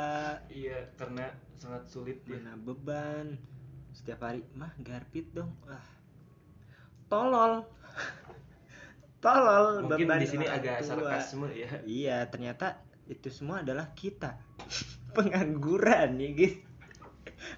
Iya 0.48 0.80
karena 0.96 1.30
sangat 1.56 1.86
sulit 1.86 2.26
ya. 2.26 2.36
mana 2.36 2.58
beban 2.58 3.38
setiap 3.92 4.24
hari 4.24 4.42
mah 4.52 4.74
garpit 4.80 5.30
dong 5.32 5.54
wah 5.62 5.86
tolol 7.06 7.62
tolol 9.22 9.86
Mungkin 9.86 10.06
beban 10.10 10.20
di 10.20 10.28
sini 10.28 10.46
agak 10.50 10.82
tua. 10.82 11.14
sarkasme 11.16 11.48
ya. 11.54 11.70
iya 11.86 12.18
ternyata 12.28 12.82
itu 13.08 13.30
semua 13.30 13.62
adalah 13.62 13.94
kita. 13.94 14.36
Pengangguran 15.16 16.18
ya 16.18 16.30
guys 16.34 16.56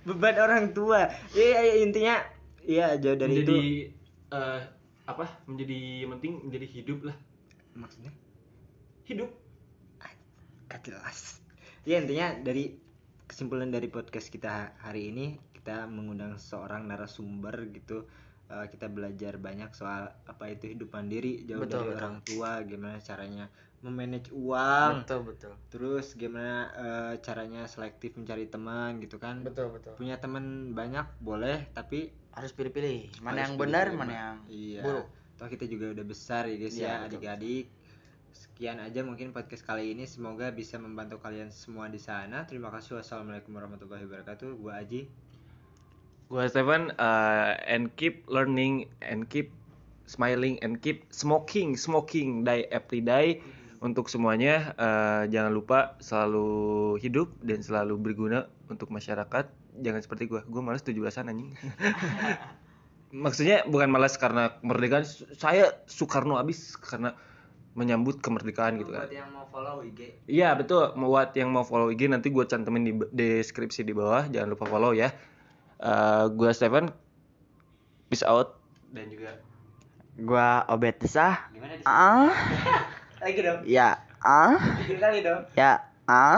beban 0.08 0.36
orang 0.39 0.71
tua. 0.71 1.08
Iya 1.36 1.60
iya, 1.63 1.76
intinya 1.84 2.15
iya 2.63 2.88
jauh 2.99 3.15
dari 3.15 3.43
Menjadi 3.43 3.60
itu. 3.60 3.91
eh, 4.32 4.62
apa? 5.04 5.26
Menjadi 5.47 5.80
yang 6.04 6.12
penting 6.19 6.34
menjadi 6.47 6.67
hidup 6.67 6.99
lah. 7.08 7.15
Maksudnya? 7.76 8.12
Hidup. 9.08 9.32
Jelas. 10.84 11.39
Ya 11.88 12.02
intinya 12.02 12.36
dari 12.43 12.76
kesimpulan 13.23 13.71
dari 13.71 13.88
podcast 13.88 14.28
kita 14.28 14.76
hari 14.84 15.15
ini 15.15 15.39
kita 15.56 15.88
mengundang 15.88 16.36
seorang 16.36 16.91
narasumber 16.91 17.71
gitu 17.71 18.04
Eh, 18.51 18.67
kita 18.67 18.91
belajar 18.91 19.39
banyak 19.39 19.71
soal 19.71 20.12
apa 20.27 20.45
itu 20.51 20.69
hidup 20.69 20.91
mandiri 20.93 21.47
jauh 21.47 21.63
Betul, 21.63 21.79
dari 21.79 21.89
betul. 21.89 21.99
orang 22.03 22.15
tua 22.21 22.51
gimana 22.67 22.95
caranya 22.99 23.45
memanage 23.84 24.32
uang 24.32 25.03
betul 25.03 25.21
betul. 25.27 25.53
terus 25.67 26.15
gimana 26.15 26.71
eh, 26.71 27.13
caranya 27.19 27.67
selektif 27.67 28.19
mencari 28.19 28.47
teman 28.51 28.99
gitu 28.99 29.15
kan. 29.17 29.41
Betul 29.47 29.71
betul. 29.71 29.95
Punya 29.95 30.19
teman 30.19 30.75
banyak 30.75 31.08
boleh 31.23 31.71
tapi 31.71 32.12
harus 32.36 32.51
pilih-pilih. 32.51 33.23
Mana 33.23 33.41
harus 33.41 33.43
yang 33.47 33.53
benar 33.56 33.86
mana 33.95 34.03
Ma. 34.06 34.13
yang 34.13 34.38
iya. 34.51 34.82
buruk. 34.84 35.08
Toh 35.39 35.47
kita 35.49 35.65
juga 35.65 35.95
udah 35.95 36.06
besar 36.06 36.43
ya 36.45 36.56
guys 36.60 36.75
Iya, 36.77 36.84
ya 36.84 36.95
adik-adik. 37.10 37.65
Sekian 38.36 38.77
aja 38.84 39.01
mungkin 39.08 39.32
podcast 39.32 39.63
kali 39.65 39.95
ini. 39.97 40.03
Semoga 40.03 40.51
bisa 40.53 40.77
membantu 40.77 41.17
kalian 41.23 41.49
semua 41.49 41.89
di 41.89 41.97
sana. 41.97 42.45
Terima 42.45 42.69
kasih. 42.69 42.99
Wassalamualaikum 43.01 43.56
warahmatullahi 43.56 44.03
wabarakatuh. 44.06 44.51
Gua 44.62 44.77
Aji 44.84 45.10
Gua 46.34 46.50
Stefan 46.50 46.89
uh, 46.98 47.54
and 47.69 47.93
keep 47.93 48.26
learning 48.26 48.89
and 49.06 49.30
keep 49.30 49.54
smiling 50.10 50.58
and 50.65 50.82
keep 50.82 51.06
smoking 51.13 51.78
smoking 51.78 52.41
die 52.41 52.65
every 52.74 53.06
day 53.06 53.38
untuk 53.86 54.10
semuanya. 54.10 54.74
Uh, 54.74 55.30
jangan 55.30 55.54
lupa 55.54 55.93
selalu 56.02 56.98
hidup 57.06 57.30
dan 57.46 57.62
selalu 57.62 58.02
berguna 58.02 58.50
untuk 58.65 58.89
masyarakat. 58.89 59.46
Jangan 59.78 60.02
seperti 60.02 60.26
gua. 60.26 60.41
Gua 60.50 60.65
malas 60.65 60.82
17-an 60.82 61.30
anjing. 61.30 61.54
Maksudnya 63.13 63.69
bukan 63.69 63.93
malas 63.93 64.17
karena 64.17 64.58
kemerdekaan. 64.58 65.06
Saya 65.38 65.86
Soekarno 65.86 66.41
abis 66.41 66.74
karena 66.82 67.13
menyambut 67.78 68.26
kemerdekaan 68.26 68.82
gitu 68.82 68.89
kan. 68.89 69.06
buat 69.06 69.13
yang 69.13 69.30
mau 69.30 69.46
follow 69.54 69.86
IG 69.86 70.26
Iya 70.26 70.58
betul. 70.58 70.98
Buat 70.98 71.38
yang 71.38 71.54
mau 71.54 71.62
follow 71.62 71.93
IG 71.93 72.10
nanti 72.10 72.34
gue 72.34 72.46
cantumin 72.50 72.89
di 72.89 72.93
deskripsi 73.13 73.86
di 73.86 73.93
bawah. 73.93 74.26
Jangan 74.34 74.50
lupa 74.58 74.65
follow 74.65 74.98
ya. 74.98 75.13
Eh 75.84 76.24
gue 76.32 76.50
Stefan. 76.56 76.96
Peace 78.08 78.24
out. 78.24 78.56
Dan 78.96 79.12
juga 79.12 79.36
gua 80.13 80.62
obet 80.69 80.93
desah 81.02 81.50
ah 81.89 82.30
lagi 83.17 83.41
dong 83.41 83.65
ya 83.65 83.98
ah 84.22 84.78
kali 84.86 85.26
dong 85.26 85.50
ya 85.58 85.82
ah 86.06 86.38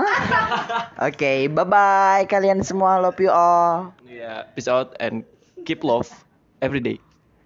oke 1.03 1.51
bye 1.51 1.67
bye 1.67 2.23
kalian 2.31 2.63
semua 2.63 3.03
love 3.03 3.19
you 3.19 3.27
all 3.27 3.91
ya 4.07 4.47
peace 4.55 4.71
out 4.71 4.95
and 5.03 5.27
keep 5.67 5.83
love 5.83 6.07
every 6.61 6.79
day. 6.79 7.01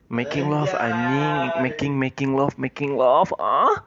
Making 0.09 0.49
love 0.49 0.73
anjing, 0.73 1.61
making 1.61 1.93
making 1.93 2.33
love, 2.33 2.57
making 2.57 2.97
love. 2.97 3.29
Ah. 3.37 3.85